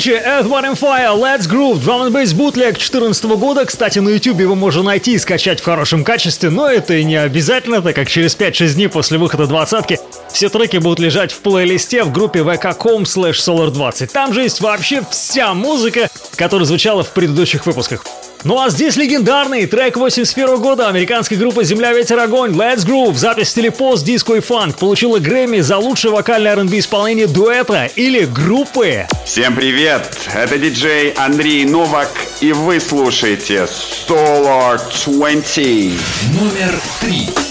Круче 0.00 0.22
Earth, 0.24 0.48
Wind 0.48 0.64
and 0.64 0.78
Fire, 0.78 1.14
Let's 1.14 1.46
Groove, 1.46 1.84
Drum 1.84 2.06
and 2.06 2.10
Bass 2.10 2.32
Bootleg 2.32 2.78
2014 2.78 3.24
года. 3.36 3.66
Кстати, 3.66 3.98
на 3.98 4.08
YouTube 4.08 4.40
его 4.40 4.54
можно 4.54 4.82
найти 4.82 5.12
и 5.12 5.18
скачать 5.18 5.60
в 5.60 5.64
хорошем 5.64 6.04
качестве, 6.04 6.48
но 6.48 6.66
это 6.70 6.94
и 6.94 7.04
не 7.04 7.16
обязательно, 7.16 7.82
так 7.82 7.96
как 7.96 8.08
через 8.08 8.34
5-6 8.34 8.74
дней 8.76 8.88
после 8.88 9.18
выхода 9.18 9.46
двадцатки 9.46 10.00
все 10.32 10.48
треки 10.48 10.78
будут 10.78 11.00
лежать 11.00 11.32
в 11.32 11.40
плейлисте 11.40 12.02
в 12.02 12.12
группе 12.12 12.40
vk.com 12.40 13.02
slash 13.02 13.32
solar20. 13.32 14.06
Там 14.06 14.32
же 14.32 14.40
есть 14.40 14.62
вообще 14.62 15.02
вся 15.10 15.52
музыка, 15.52 16.08
которая 16.34 16.64
звучала 16.64 17.02
в 17.02 17.10
предыдущих 17.10 17.66
выпусках. 17.66 18.02
Ну 18.42 18.58
а 18.58 18.70
здесь 18.70 18.96
легендарный 18.96 19.66
трек 19.66 19.98
81 19.98 20.56
года 20.56 20.88
американской 20.88 21.36
группы 21.36 21.62
«Земля, 21.62 21.92
ветер, 21.92 22.18
огонь» 22.18 22.52
Let's 22.52 22.86
Groove. 22.86 23.14
Запись 23.14 23.48
в 23.48 23.50
стиле 23.50 23.70
пост, 23.70 24.04
диско 24.04 24.34
и 24.34 24.40
фанк 24.40 24.78
получила 24.78 25.18
Грэмми 25.18 25.60
за 25.60 25.76
лучшее 25.76 26.12
вокальное 26.12 26.52
R&B 26.52 26.78
исполнение 26.78 27.26
дуэта 27.26 27.90
или 27.96 28.24
группы. 28.24 29.06
Всем 29.26 29.54
привет! 29.54 30.02
Это 30.32 30.56
диджей 30.56 31.10
Андрей 31.10 31.66
Новак, 31.66 32.10
и 32.40 32.52
вы 32.52 32.80
слушаете 32.80 33.68
Solar 34.08 34.80
20. 35.04 35.92
Номер 36.32 36.80
три. 37.02 37.49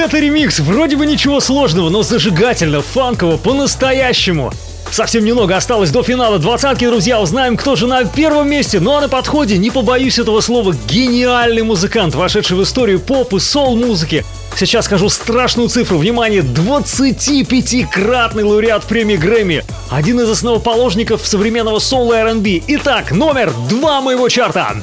Это 0.00 0.18
ремикс! 0.18 0.60
Вроде 0.60 0.96
бы 0.96 1.06
ничего 1.06 1.40
сложного, 1.40 1.90
но 1.90 2.02
зажигательно, 2.02 2.80
фанково, 2.80 3.36
по-настоящему. 3.36 4.52
Совсем 4.90 5.24
немного 5.24 5.56
осталось 5.56 5.90
до 5.90 6.02
финала 6.02 6.38
двадцатки, 6.38 6.84
друзья. 6.84 7.20
Узнаем, 7.20 7.56
кто 7.56 7.76
же 7.76 7.86
на 7.86 8.04
первом 8.04 8.50
месте. 8.50 8.80
Ну 8.80 8.96
а 8.96 9.00
на 9.00 9.08
подходе, 9.08 9.56
не 9.56 9.70
побоюсь 9.70 10.18
этого 10.18 10.40
слова, 10.40 10.74
гениальный 10.88 11.62
музыкант, 11.62 12.14
вошедший 12.14 12.56
в 12.56 12.62
историю 12.62 12.98
поп 12.98 13.34
и 13.34 13.38
сол-музыки. 13.38 14.24
Сейчас 14.56 14.86
скажу 14.86 15.08
страшную 15.08 15.68
цифру. 15.68 15.98
Внимание, 15.98 16.42
25-кратный 16.42 18.42
лауреат 18.42 18.84
премии 18.84 19.16
Грэмми. 19.16 19.64
Один 19.90 20.20
из 20.20 20.28
основоположников 20.28 21.24
современного 21.24 21.78
соул 21.78 22.12
и 22.12 22.16
R&B. 22.16 22.62
Итак, 22.66 23.12
номер 23.12 23.52
два 23.68 24.00
моего 24.00 24.28
чарта. 24.28 24.76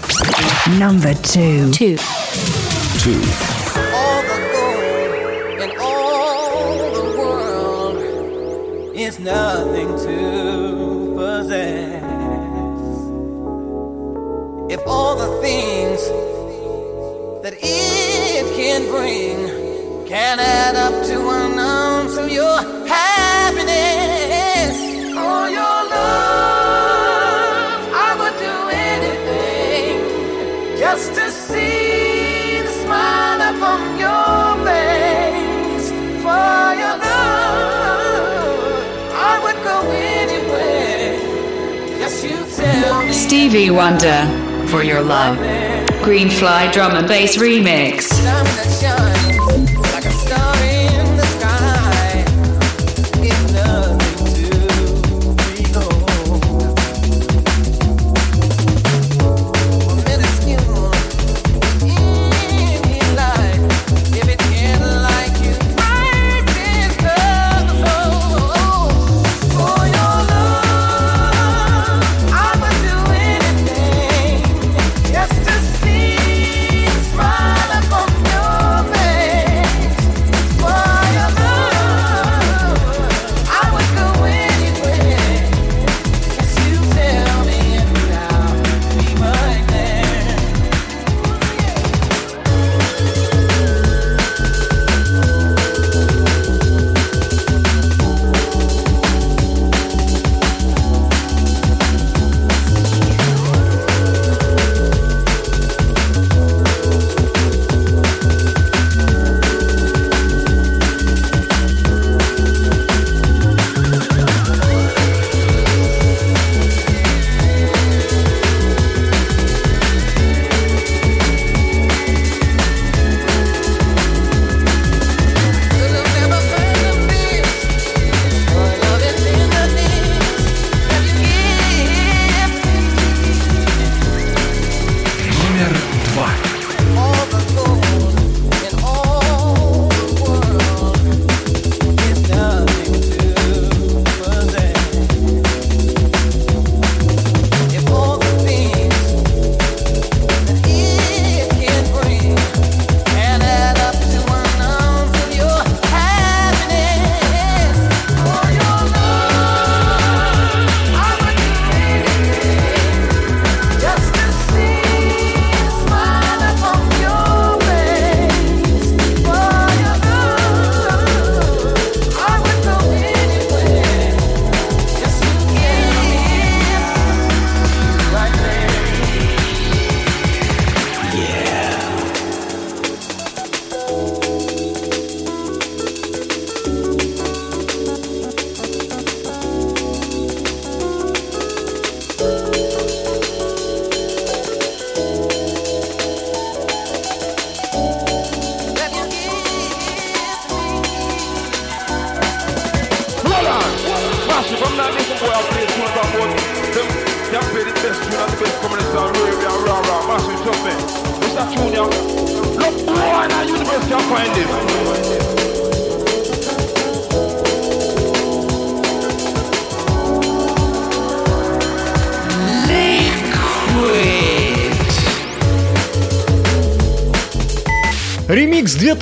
Number 0.80 1.18
two. 1.22 1.69
Two. 1.72 1.99
Two. 3.03 3.57
Is 9.08 9.20
nothing 9.20 9.88
to 9.88 11.14
possess. 11.16 12.04
If 14.70 14.82
all 14.86 15.16
the 15.16 15.32
things 15.42 16.02
that 17.42 17.54
it 17.58 18.46
can 18.58 18.82
bring 18.92 19.38
can 20.06 20.40
add 20.42 20.76
up 20.76 21.06
to 21.06 21.18
an 21.30 21.58
ounce 21.58 22.18
of 22.18 22.30
your 22.30 22.58
happiness, 22.86 23.37
Stevie 43.11 43.69
Wonder, 43.69 44.26
For 44.68 44.84
Your 44.84 45.02
Love. 45.02 45.38
Greenfly 46.03 46.72
Drum 46.72 46.95
and 46.95 47.07
Bass 47.07 47.38
Remix. 47.38 48.07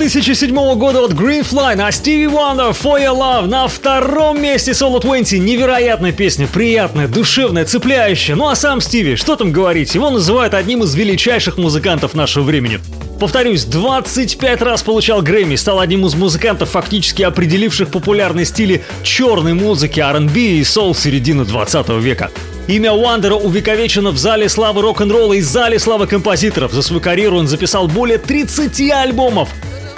2007 0.08 0.54
года 0.76 1.00
от 1.00 1.14
Greenfly 1.14 1.74
на 1.74 1.88
Stevie 1.88 2.30
Wonder 2.30 2.70
For 2.70 3.02
Your 3.02 3.18
Love 3.18 3.46
на 3.46 3.66
втором 3.66 4.40
месте 4.40 4.70
Solo 4.70 5.00
20. 5.00 5.40
Невероятная 5.40 6.12
песня, 6.12 6.46
приятная, 6.46 7.08
душевная, 7.08 7.64
цепляющая. 7.64 8.36
Ну 8.36 8.46
а 8.46 8.54
сам 8.54 8.80
Стиви, 8.80 9.16
что 9.16 9.34
там 9.34 9.50
говорить, 9.50 9.96
его 9.96 10.10
называют 10.10 10.54
одним 10.54 10.84
из 10.84 10.94
величайших 10.94 11.58
музыкантов 11.58 12.14
нашего 12.14 12.44
времени. 12.44 12.78
Повторюсь, 13.18 13.64
25 13.64 14.62
раз 14.62 14.84
получал 14.84 15.22
Грэмми, 15.22 15.56
стал 15.56 15.80
одним 15.80 16.06
из 16.06 16.14
музыкантов, 16.14 16.70
фактически 16.70 17.22
определивших 17.22 17.88
популярные 17.88 18.44
стили 18.44 18.84
черной 19.02 19.54
музыки, 19.54 19.98
R&B 19.98 20.38
и 20.38 20.62
соул 20.62 20.94
середины 20.94 21.44
20 21.44 21.88
века. 22.00 22.30
Имя 22.68 22.92
Уандера 22.92 23.34
увековечено 23.34 24.12
в 24.12 24.18
зале 24.18 24.48
славы 24.48 24.82
рок-н-ролла 24.82 25.32
и 25.32 25.40
зале 25.40 25.80
славы 25.80 26.06
композиторов. 26.06 26.72
За 26.72 26.82
свою 26.82 27.00
карьеру 27.00 27.38
он 27.38 27.48
записал 27.48 27.88
более 27.88 28.18
30 28.18 28.90
альбомов. 28.92 29.48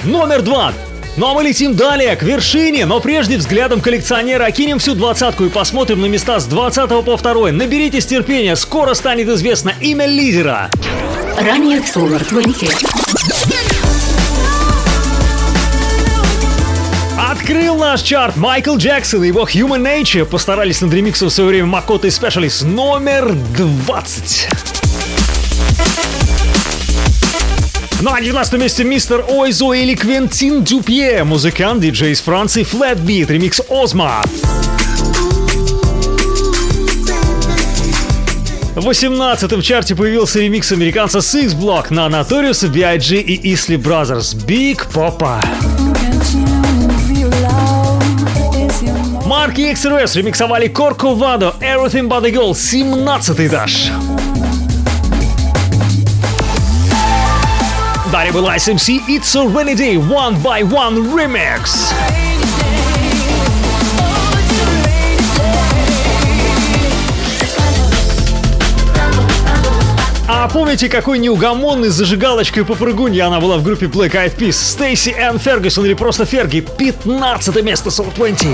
Номер 0.04 0.42
два. 0.42 0.72
Ну 1.16 1.26
а 1.26 1.34
мы 1.34 1.42
летим 1.42 1.74
далее, 1.74 2.14
к 2.14 2.22
вершине, 2.22 2.86
но 2.86 3.00
прежде 3.00 3.36
взглядом 3.36 3.80
коллекционера 3.80 4.44
окинем 4.44 4.78
всю 4.78 4.94
двадцатку 4.94 5.44
и 5.44 5.48
посмотрим 5.48 6.00
на 6.00 6.06
места 6.06 6.38
с 6.38 6.46
20 6.46 6.88
по 7.04 7.16
2. 7.16 7.50
Наберитесь 7.50 8.06
терпения, 8.06 8.54
скоро 8.54 8.94
станет 8.94 9.28
известно 9.28 9.72
имя 9.80 10.06
лидера. 10.06 10.70
Ранее 11.36 11.82
в 11.82 11.96
Solar 11.96 12.24
20. 12.28 12.84
Открыл 17.18 17.76
наш 17.76 18.02
чарт 18.02 18.36
Майкл 18.36 18.76
Джексон 18.76 19.24
и 19.24 19.28
его 19.28 19.42
Human 19.42 19.82
Nature 19.82 20.24
постарались 20.24 20.80
над 20.80 20.94
ремиксом 20.94 21.30
в 21.30 21.32
свое 21.32 21.50
время 21.50 21.66
Макота 21.66 22.06
и 22.06 22.10
Specialist 22.10 22.64
номер 22.64 23.32
20. 23.56 24.77
Ну 28.00 28.10
а 28.10 28.14
на 28.14 28.20
19 28.20 28.60
месте 28.60 28.84
мистер 28.84 29.24
Ойзо 29.28 29.72
или 29.72 29.96
Квентин 29.96 30.62
Дюпье, 30.62 31.24
музыкант, 31.24 31.80
диджей 31.80 32.12
из 32.12 32.20
Франции, 32.20 32.62
Flatbeat, 32.62 33.26
ремикс 33.26 33.60
Озма. 33.68 34.22
В 38.76 38.84
18 38.84 39.50
в 39.50 39.62
чарте 39.62 39.96
появился 39.96 40.38
ремикс 40.38 40.70
американца 40.70 41.18
Six 41.18 41.58
Block 41.58 41.86
на 41.90 42.06
Notorious 42.06 42.68
B.I.G. 42.68 43.16
и 43.16 43.52
Isley 43.52 43.76
Brothers 43.76 44.36
Big 44.46 44.80
Papa. 44.94 45.44
Марк 49.26 49.58
и 49.58 49.72
XRS 49.72 50.16
ремиксовали 50.18 50.68
Корко 50.68 51.14
Вадо 51.14 51.56
Everything 51.60 52.08
But 52.08 52.22
The 52.22 52.32
Girl, 52.32 52.54
17 52.54 53.40
этаж. 53.40 53.90
Далее 58.10 58.32
был 58.32 58.48
SMC 58.48 59.00
It's 59.06 59.36
a 59.36 59.44
Rainy 59.44 59.74
Day 59.74 59.96
One 59.96 60.42
by 60.42 60.62
One 60.62 61.12
Remix. 61.12 61.92
А 70.26 70.48
помните, 70.48 70.88
какой 70.88 71.18
неугомонной 71.18 71.90
зажигалочкой 71.90 72.64
попрыгунья 72.64 73.26
она 73.26 73.40
была 73.40 73.58
в 73.58 73.62
группе 73.62 73.86
Black 73.86 74.12
Eyed 74.12 74.36
Peas? 74.36 74.52
Стейси 74.52 75.10
Энн 75.10 75.38
Фергюсон 75.38 75.84
или 75.84 75.94
просто 75.94 76.24
Ферги? 76.24 76.60
15 76.60 77.62
место 77.62 77.90
Soul 77.90 78.14
20. 78.14 78.48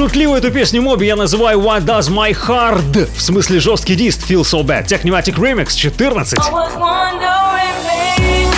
Шутливо 0.00 0.36
эту 0.36 0.50
песню 0.50 0.80
Моби 0.80 1.04
я 1.04 1.14
называю 1.14 1.60
What 1.60 1.84
Does 1.84 2.08
My 2.08 2.34
Heart? 2.34 3.10
В 3.14 3.20
смысле 3.20 3.60
жесткий 3.60 3.94
диск 3.96 4.20
Feel 4.20 4.44
So 4.44 4.62
Bad. 4.62 4.86
Technimatic 4.86 5.34
Remix 5.34 5.76
14. 5.76 6.38
I 6.38 6.50
was 6.50 6.74
wondering, 6.78 7.74
baby, 7.84 8.48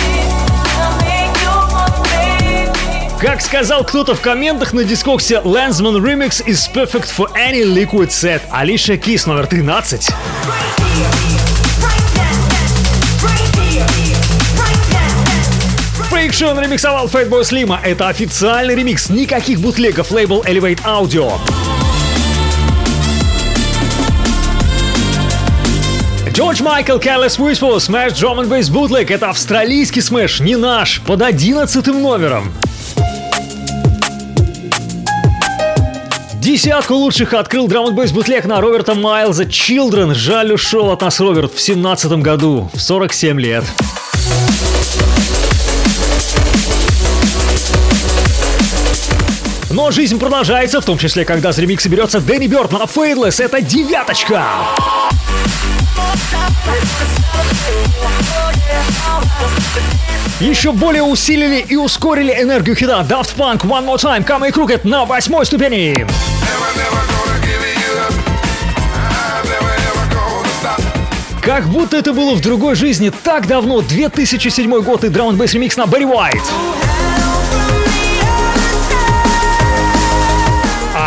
I'll 0.79 0.97
make 1.01 1.35
you 1.43 1.51
my 1.73 1.89
baby. 2.05 3.19
Как 3.19 3.41
сказал 3.41 3.83
кто-то 3.83 4.15
в 4.15 4.21
комментах 4.21 4.71
на 4.71 4.85
дискоксе 4.85 5.41
Lensman 5.43 6.01
Remix 6.01 6.41
is 6.47 6.65
perfect 6.73 7.11
for 7.13 7.29
any 7.35 7.65
liquid 7.65 8.07
set. 8.07 8.43
Алиша 8.49 8.95
Кис 8.95 9.25
номер 9.25 9.45
13. 9.45 10.11
Show 16.33 16.59
ремиксовал 16.59 17.05
Fatboy 17.05 17.41
Slim. 17.41 17.77
Это 17.83 18.07
официальный 18.07 18.73
ремикс, 18.73 19.11
никаких 19.11 19.59
бутлегов, 19.59 20.09
лейбл 20.09 20.41
Elevate 20.41 20.81
Audio. 20.83 21.31
Джордж 26.31 26.63
Майкл, 26.63 26.97
Careless 26.97 27.37
Whisper, 27.37 27.75
Smash 27.75 28.13
Drum 28.13 28.39
and 28.39 28.47
Bass 28.47 28.71
Bootleg. 28.71 29.13
Это 29.13 29.29
австралийский 29.29 30.01
смэш, 30.01 30.39
не 30.39 30.55
наш, 30.55 31.01
под 31.01 31.21
одиннадцатым 31.21 32.01
номером. 32.01 32.51
Десятку 36.41 36.95
лучших 36.95 37.35
открыл 37.35 37.67
драм 37.67 37.89
н 37.89 37.93
бутлег 37.95 38.45
на 38.45 38.59
Роберта 38.59 38.95
Майлза 38.95 39.43
Children. 39.43 40.15
Жаль, 40.15 40.51
ушел 40.51 40.89
от 40.89 41.01
нас 41.01 41.19
Роберт 41.19 41.53
в 41.53 41.61
семнадцатом 41.61 42.23
году, 42.23 42.71
в 42.73 42.81
47 42.81 43.39
лет. 43.39 43.65
Но 49.73 49.89
жизнь 49.89 50.19
продолжается, 50.19 50.81
в 50.81 50.85
том 50.85 50.99
числе, 50.99 51.25
когда 51.25 51.51
за 51.51 51.63
ремиксы 51.63 51.89
берется 51.89 52.21
Дэнни 52.21 52.45
Бёрд 52.45 52.71
на 52.71 52.83
Fadeless. 52.83 53.43
Это 53.43 53.59
девяточка. 53.59 54.43
Еще 60.39 60.73
более 60.73 61.01
усилили 61.01 61.65
и 61.67 61.75
ускорили 61.75 62.31
энергию 62.39 62.75
хита 62.75 63.01
Daft 63.01 63.35
Punk 63.35 63.61
One 63.61 63.85
More 63.85 63.97
Time 63.97 64.47
и 64.47 64.51
Crooked 64.51 64.81
на 64.87 65.05
восьмой 65.05 65.43
ступени. 65.47 66.05
Как 71.41 71.67
будто 71.67 71.97
это 71.97 72.13
было 72.13 72.35
в 72.35 72.41
другой 72.41 72.75
жизни 72.75 73.11
так 73.23 73.47
давно, 73.47 73.81
2007 73.81 74.81
год 74.83 75.03
и 75.03 75.09
драм 75.09 75.35
бейс 75.35 75.53
ремикс 75.53 75.77
на 75.77 75.87
Барри 75.87 76.05
Уайт. 76.05 76.43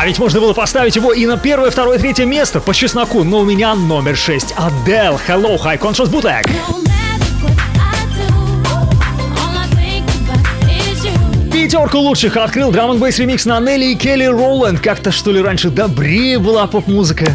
Ведь 0.06 0.20
можно 0.20 0.40
было 0.40 0.52
поставить 0.52 0.94
его 0.94 1.12
и 1.12 1.26
на 1.26 1.36
первое, 1.36 1.70
второе, 1.70 1.98
третье 1.98 2.26
место 2.26 2.60
по 2.60 2.72
чесноку, 2.72 3.24
но 3.24 3.40
у 3.40 3.44
меня 3.44 3.74
номер 3.74 4.16
6. 4.16 4.52
Adele, 4.52 5.18
Hello, 5.26 5.60
High 5.60 5.80
Contrast 5.80 6.10
Bootleg. 6.10 6.48
Пятерку 11.52 11.98
лучших 11.98 12.36
открыл 12.36 12.70
драм 12.70 12.92
н 12.92 13.04
ремикс 13.04 13.46
на 13.46 13.58
Нелли 13.58 13.86
и 13.86 13.94
Келли 13.96 14.26
Роланд. 14.26 14.78
Как-то 14.78 15.10
что 15.10 15.32
ли 15.32 15.42
раньше 15.42 15.70
добрее 15.70 16.38
была 16.38 16.68
поп-музыка. 16.68 17.26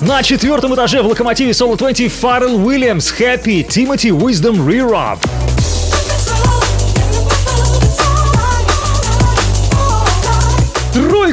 На 0.00 0.22
четвертом 0.22 0.74
этаже 0.76 1.02
в 1.02 1.06
локомотиве 1.06 1.50
Solo 1.50 1.76
20 1.76 2.12
Фаррелл 2.12 2.64
Уильямс, 2.64 3.12
Happy, 3.18 3.64
Тимоти, 3.64 4.10
Wisdom, 4.10 4.64
Re-Rub. 4.64 5.49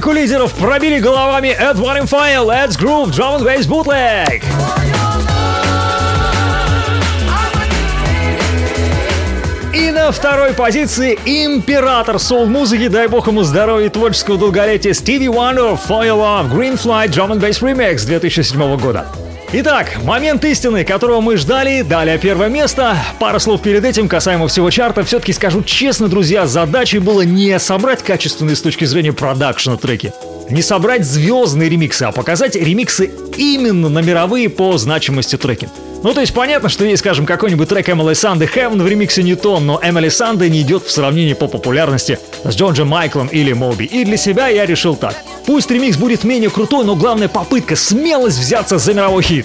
Тройку 0.08 0.22
лидеров 0.22 0.54
пробили 0.54 1.00
головами 1.00 1.50
Ed 1.50 1.76
One 1.76 2.08
File, 2.10 2.46
Let's 2.46 2.80
Groove, 2.80 3.12
Drum 3.12 3.40
and 3.40 3.44
Bass 3.44 3.68
Bootleg. 3.68 4.42
И 9.74 9.92
на 9.92 10.14
второй 10.14 10.54
позиции 10.54 11.20
император 11.26 12.20
соул-музыки, 12.20 12.88
дай 12.88 13.08
бог 13.08 13.28
ему 13.28 13.44
здоровья 13.44 13.88
и 13.88 13.90
творческого 13.90 14.38
долголетия, 14.38 14.94
Стиви 14.94 15.28
Wonder, 15.28 15.78
Your 15.90 16.16
Love, 16.16 16.50
Green 16.54 16.82
Flight, 16.82 17.10
Drum 17.10 17.32
and 17.32 17.42
Bass 17.42 17.62
Remix 17.62 18.06
2007 18.06 18.78
года. 18.78 19.27
Итак, 19.54 20.04
момент 20.04 20.44
истины, 20.44 20.84
которого 20.84 21.22
мы 21.22 21.38
ждали, 21.38 21.82
далее 21.82 22.18
первое 22.18 22.50
место. 22.50 22.98
Пара 23.18 23.40
слов 23.40 23.62
перед 23.62 23.86
этим 23.86 24.10
касаемо 24.10 24.50
всего 24.50 24.70
чарта. 24.70 25.06
Все-таки 25.06 25.32
скажу 25.32 25.64
честно, 25.64 26.10
друзья, 26.10 26.46
задачей 26.46 27.00
было 27.00 27.22
не 27.22 27.58
собрать 27.58 28.04
качественные 28.04 28.58
с 28.58 28.62
точки 28.62 28.84
зрения 28.84 29.14
продакшена 29.14 29.78
треки, 29.78 30.12
не 30.50 30.62
собрать 30.62 31.06
звездные 31.06 31.70
ремиксы, 31.70 32.04
а 32.04 32.12
показать 32.12 32.58
ремиксы 32.58 33.10
именно 33.38 33.88
на 33.88 34.00
мировые 34.00 34.50
по 34.50 34.78
значимости 34.78 35.38
треки. 35.38 35.70
Ну, 36.04 36.14
то 36.14 36.22
есть 36.22 36.34
понятно, 36.34 36.70
что 36.70 36.86
есть, 36.86 37.00
скажем, 37.00 37.26
какой-нибудь 37.26 37.70
трек 37.70 37.90
Эмили 37.90 38.14
Санды 38.14 38.50
Heaven 38.54 38.82
в 38.82 38.88
ремиксе 38.88 39.24
не 39.24 39.36
то, 39.36 39.60
но 39.60 39.80
Эмили 39.82 40.10
Санды 40.10 40.50
не 40.50 40.62
идет 40.62 40.84
в 40.84 40.92
сравнении 40.92 41.34
по 41.34 41.48
популярности 41.48 42.20
с 42.44 42.56
Джорджем 42.56 42.90
Майклом 42.90 43.28
или 43.28 43.54
Моби. 43.54 43.86
И 43.86 44.04
для 44.04 44.18
себя 44.18 44.48
я 44.48 44.66
решил 44.66 44.96
так. 44.96 45.16
Пусть 45.46 45.72
ремикс 45.72 45.98
будет 45.98 46.24
менее 46.24 46.50
крутой, 46.50 46.86
но 46.86 46.96
главная 46.96 47.30
попытка, 47.30 47.76
смелость 47.76 48.38
взяться 48.38 48.78
за 48.78 48.94
мировой 48.94 49.24
хит. 49.24 49.37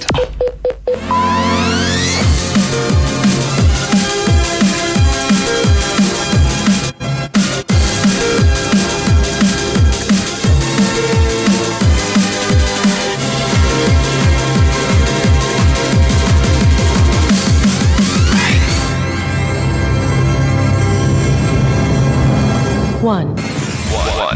One. 23.02 23.36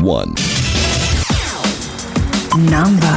One. 0.03 0.35
Number. 2.71 3.16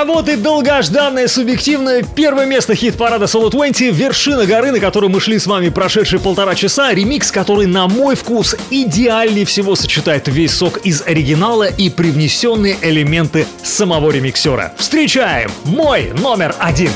А 0.00 0.04
вот 0.06 0.30
и 0.30 0.36
долгожданное 0.36 1.28
субъективное 1.28 2.02
первое 2.02 2.46
место 2.46 2.74
хит-парада 2.74 3.26
Solo 3.26 3.50
20 3.50 3.94
«Вершина 3.94 4.46
горы», 4.46 4.72
на 4.72 4.80
которую 4.80 5.10
мы 5.10 5.20
шли 5.20 5.38
с 5.38 5.46
вами 5.46 5.68
прошедшие 5.68 6.20
полтора 6.20 6.54
часа. 6.54 6.94
Ремикс, 6.94 7.30
который, 7.30 7.66
на 7.66 7.86
мой 7.86 8.16
вкус, 8.16 8.56
идеальнее 8.70 9.44
всего 9.44 9.76
сочетает 9.76 10.26
весь 10.26 10.54
сок 10.54 10.78
из 10.78 11.02
оригинала 11.02 11.64
и 11.66 11.90
привнесенные 11.90 12.78
элементы 12.80 13.46
самого 13.62 14.10
ремиксера. 14.10 14.72
Встречаем 14.78 15.50
мой 15.64 16.12
номер 16.14 16.54
один. 16.58 16.92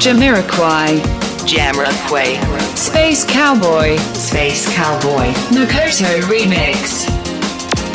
Jamiroquai. 0.00 1.23
Jamiroquai. 1.46 2.38
Space 2.76 3.24
Cowboy. 3.24 3.96
Space 4.14 4.66
Cowboy. 4.74 5.32
Makoto 5.52 6.20
Remix. 6.28 7.06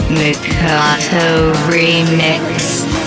Mikado 0.10 1.54
Remix. 1.68 2.99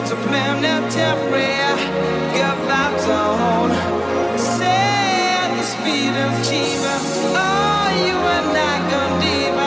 It's 0.00 0.12
a 0.12 0.14
planetary 0.14 1.50
good 2.32 2.58
vibes 2.68 3.06
on. 3.08 3.70
Say 4.38 5.50
the 5.56 5.62
speed 5.64 6.14
of 6.24 6.30
Chiba. 6.46 6.94
Oh, 7.34 7.88
you 8.06 8.16
and 8.36 8.56
I 8.56 8.74
gonna 8.90 9.20
diva. 9.20 9.57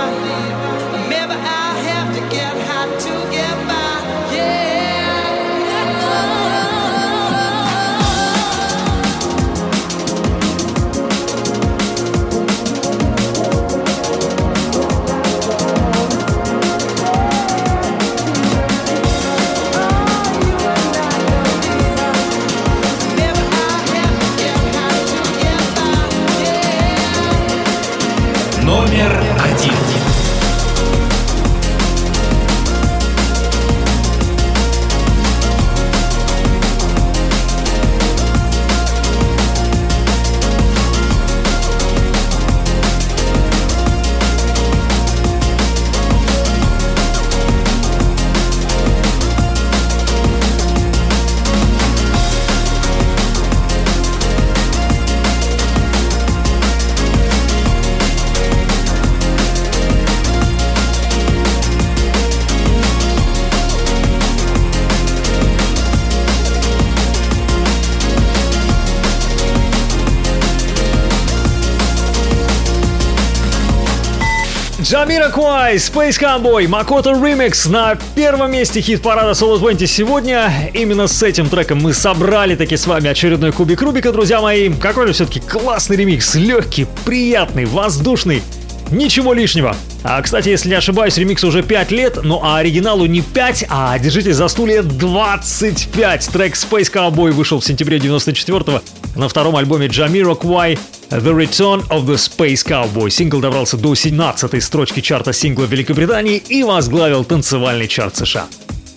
Джамира 74.91 75.29
Куай, 75.29 75.77
Space 75.77 76.19
Cowboy, 76.19 76.67
Макото 76.67 77.11
Remix 77.11 77.69
на 77.69 77.97
первом 78.13 78.51
месте 78.51 78.81
хит-парада 78.81 79.31
Solo 79.31 79.57
20 79.57 79.89
сегодня. 79.89 80.51
Именно 80.73 81.07
с 81.07 81.23
этим 81.23 81.47
треком 81.47 81.79
мы 81.81 81.93
собрали 81.93 82.55
таки 82.55 82.75
с 82.75 82.85
вами 82.85 83.07
очередной 83.07 83.53
кубик 83.53 83.81
Рубика, 83.81 84.11
друзья 84.11 84.41
мои. 84.41 84.69
Какой 84.69 85.07
же 85.07 85.13
все-таки 85.13 85.39
классный 85.39 85.95
ремикс, 85.95 86.35
легкий, 86.35 86.87
приятный, 87.05 87.63
воздушный. 87.63 88.43
Ничего 88.91 89.31
лишнего. 89.31 89.77
А, 90.03 90.21
кстати, 90.21 90.49
если 90.49 90.67
не 90.67 90.75
ошибаюсь, 90.75 91.17
ремикс 91.17 91.45
уже 91.45 91.63
5 91.63 91.91
лет, 91.91 92.19
ну 92.21 92.41
а 92.43 92.57
оригиналу 92.57 93.05
не 93.05 93.21
5, 93.21 93.67
а, 93.69 93.97
держите 93.97 94.33
за 94.33 94.49
стулья, 94.49 94.83
25. 94.83 96.27
Трек 96.33 96.55
Space 96.55 96.91
Cowboy 96.91 97.31
вышел 97.31 97.61
в 97.61 97.65
сентябре 97.65 97.97
94 97.97 98.81
на 99.15 99.29
втором 99.29 99.55
альбоме 99.55 99.87
Jamiro 99.87 100.37
Kwai 100.37 100.77
The 101.11 101.35
Return 101.35 101.85
of 101.89 102.05
the 102.05 102.15
Space 102.15 102.65
Cowboy. 102.65 103.09
Сингл 103.09 103.41
добрался 103.41 103.75
до 103.75 103.95
17 103.95 104.63
строчки 104.63 105.01
чарта 105.01 105.33
сингла 105.33 105.65
Великобритании 105.65 106.37
и 106.37 106.63
возглавил 106.63 107.25
танцевальный 107.25 107.89
чарт 107.89 108.15
США. 108.15 108.47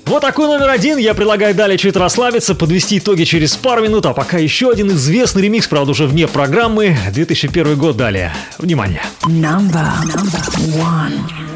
Вот 0.07 0.21
такой 0.21 0.47
номер 0.47 0.69
один. 0.69 0.97
Я 0.99 1.15
предлагаю 1.15 1.57
далее 1.57 1.77
чуть 1.77 1.97
расслабиться, 1.97 2.55
подвести 2.55 2.99
итоги 2.99 3.25
через 3.25 3.57
пару 3.57 3.83
минут, 3.83 4.07
а 4.07 4.13
пока 4.13 4.39
еще 4.39 4.71
один 4.71 4.93
известный 4.93 5.43
ремикс, 5.43 5.67
правда 5.67 5.91
уже 5.91 6.07
вне 6.07 6.29
программы. 6.29 6.97
2001 7.13 7.77
год 7.77 7.97
далее. 7.97 8.33
Внимание. 8.59 9.03
Number, 9.25 9.85
number 10.05 10.41
one. 10.77 11.54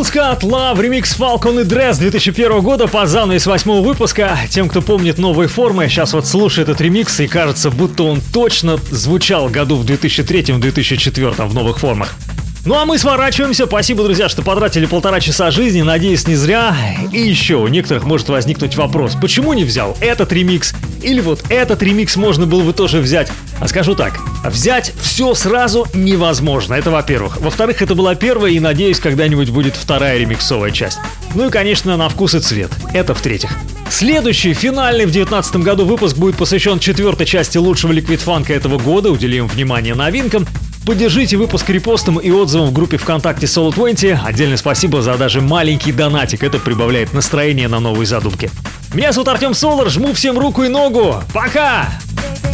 Джилл 0.00 0.04
Скотт, 0.06 0.44
Love, 0.44 0.80
ремикс 0.80 1.14
Falcon 1.18 1.60
и 1.60 1.64
Dress 1.64 1.98
2001 1.98 2.60
года 2.60 2.86
по 2.86 3.04
из 3.04 3.46
восьмого 3.46 3.86
выпуска. 3.86 4.38
Тем, 4.48 4.70
кто 4.70 4.80
помнит 4.80 5.18
новые 5.18 5.46
формы, 5.46 5.88
сейчас 5.88 6.14
вот 6.14 6.26
слушает 6.26 6.70
этот 6.70 6.80
ремикс 6.80 7.20
и 7.20 7.26
кажется, 7.26 7.70
будто 7.70 8.04
он 8.04 8.22
точно 8.32 8.78
звучал 8.90 9.50
году 9.50 9.76
в 9.76 9.84
2003-2004 9.84 11.46
в 11.46 11.54
новых 11.54 11.80
формах. 11.80 12.14
Ну 12.66 12.74
а 12.74 12.84
мы 12.84 12.98
сворачиваемся. 12.98 13.64
Спасибо, 13.66 14.04
друзья, 14.04 14.28
что 14.28 14.42
потратили 14.42 14.84
полтора 14.84 15.18
часа 15.20 15.50
жизни. 15.50 15.80
Надеюсь, 15.80 16.26
не 16.26 16.34
зря. 16.34 16.76
И 17.10 17.18
еще 17.18 17.56
у 17.56 17.68
некоторых 17.68 18.04
может 18.04 18.28
возникнуть 18.28 18.76
вопрос, 18.76 19.16
почему 19.20 19.54
не 19.54 19.64
взял 19.64 19.96
этот 20.00 20.30
ремикс? 20.32 20.74
Или 21.02 21.20
вот 21.20 21.42
этот 21.48 21.82
ремикс 21.82 22.16
можно 22.16 22.46
было 22.46 22.62
бы 22.62 22.74
тоже 22.74 22.98
взять? 22.98 23.32
А 23.60 23.68
скажу 23.68 23.94
так, 23.94 24.20
взять 24.44 24.92
все 25.00 25.34
сразу 25.34 25.86
невозможно. 25.94 26.74
Это 26.74 26.90
во-первых. 26.90 27.40
Во-вторых, 27.40 27.80
это 27.80 27.94
была 27.94 28.14
первая 28.14 28.52
и, 28.52 28.60
надеюсь, 28.60 29.00
когда-нибудь 29.00 29.48
будет 29.48 29.74
вторая 29.74 30.18
ремиксовая 30.18 30.70
часть. 30.70 30.98
Ну 31.34 31.48
и, 31.48 31.50
конечно, 31.50 31.96
на 31.96 32.10
вкус 32.10 32.34
и 32.34 32.40
цвет. 32.40 32.70
Это 32.92 33.14
в-третьих. 33.14 33.56
Следующий, 33.88 34.52
финальный 34.52 35.06
в 35.06 35.12
2019 35.12 35.56
году 35.56 35.86
выпуск 35.86 36.16
будет 36.16 36.36
посвящен 36.36 36.78
четвертой 36.78 37.24
части 37.24 37.56
лучшего 37.56 37.92
ликвид-фанка 37.92 38.52
этого 38.52 38.78
года. 38.78 39.10
Уделим 39.10 39.46
внимание 39.46 39.94
новинкам. 39.94 40.46
Поддержите 40.86 41.36
выпуск 41.36 41.68
репостом 41.68 42.18
и 42.18 42.30
отзывом 42.30 42.68
в 42.68 42.72
группе 42.72 42.96
ВКонтакте 42.96 43.46
Solo 43.46 43.72
20. 43.72 44.18
Отдельное 44.24 44.56
спасибо 44.56 45.02
за 45.02 45.16
даже 45.16 45.40
маленький 45.40 45.92
донатик. 45.92 46.42
Это 46.42 46.58
прибавляет 46.58 47.12
настроение 47.12 47.68
на 47.68 47.80
новые 47.80 48.06
задумки. 48.06 48.50
Меня 48.94 49.12
зовут 49.12 49.28
Артем 49.28 49.54
Солар. 49.54 49.88
Жму 49.90 50.12
всем 50.14 50.38
руку 50.38 50.64
и 50.64 50.68
ногу. 50.68 51.22
Пока! 51.32 51.88
Stop 52.42 52.49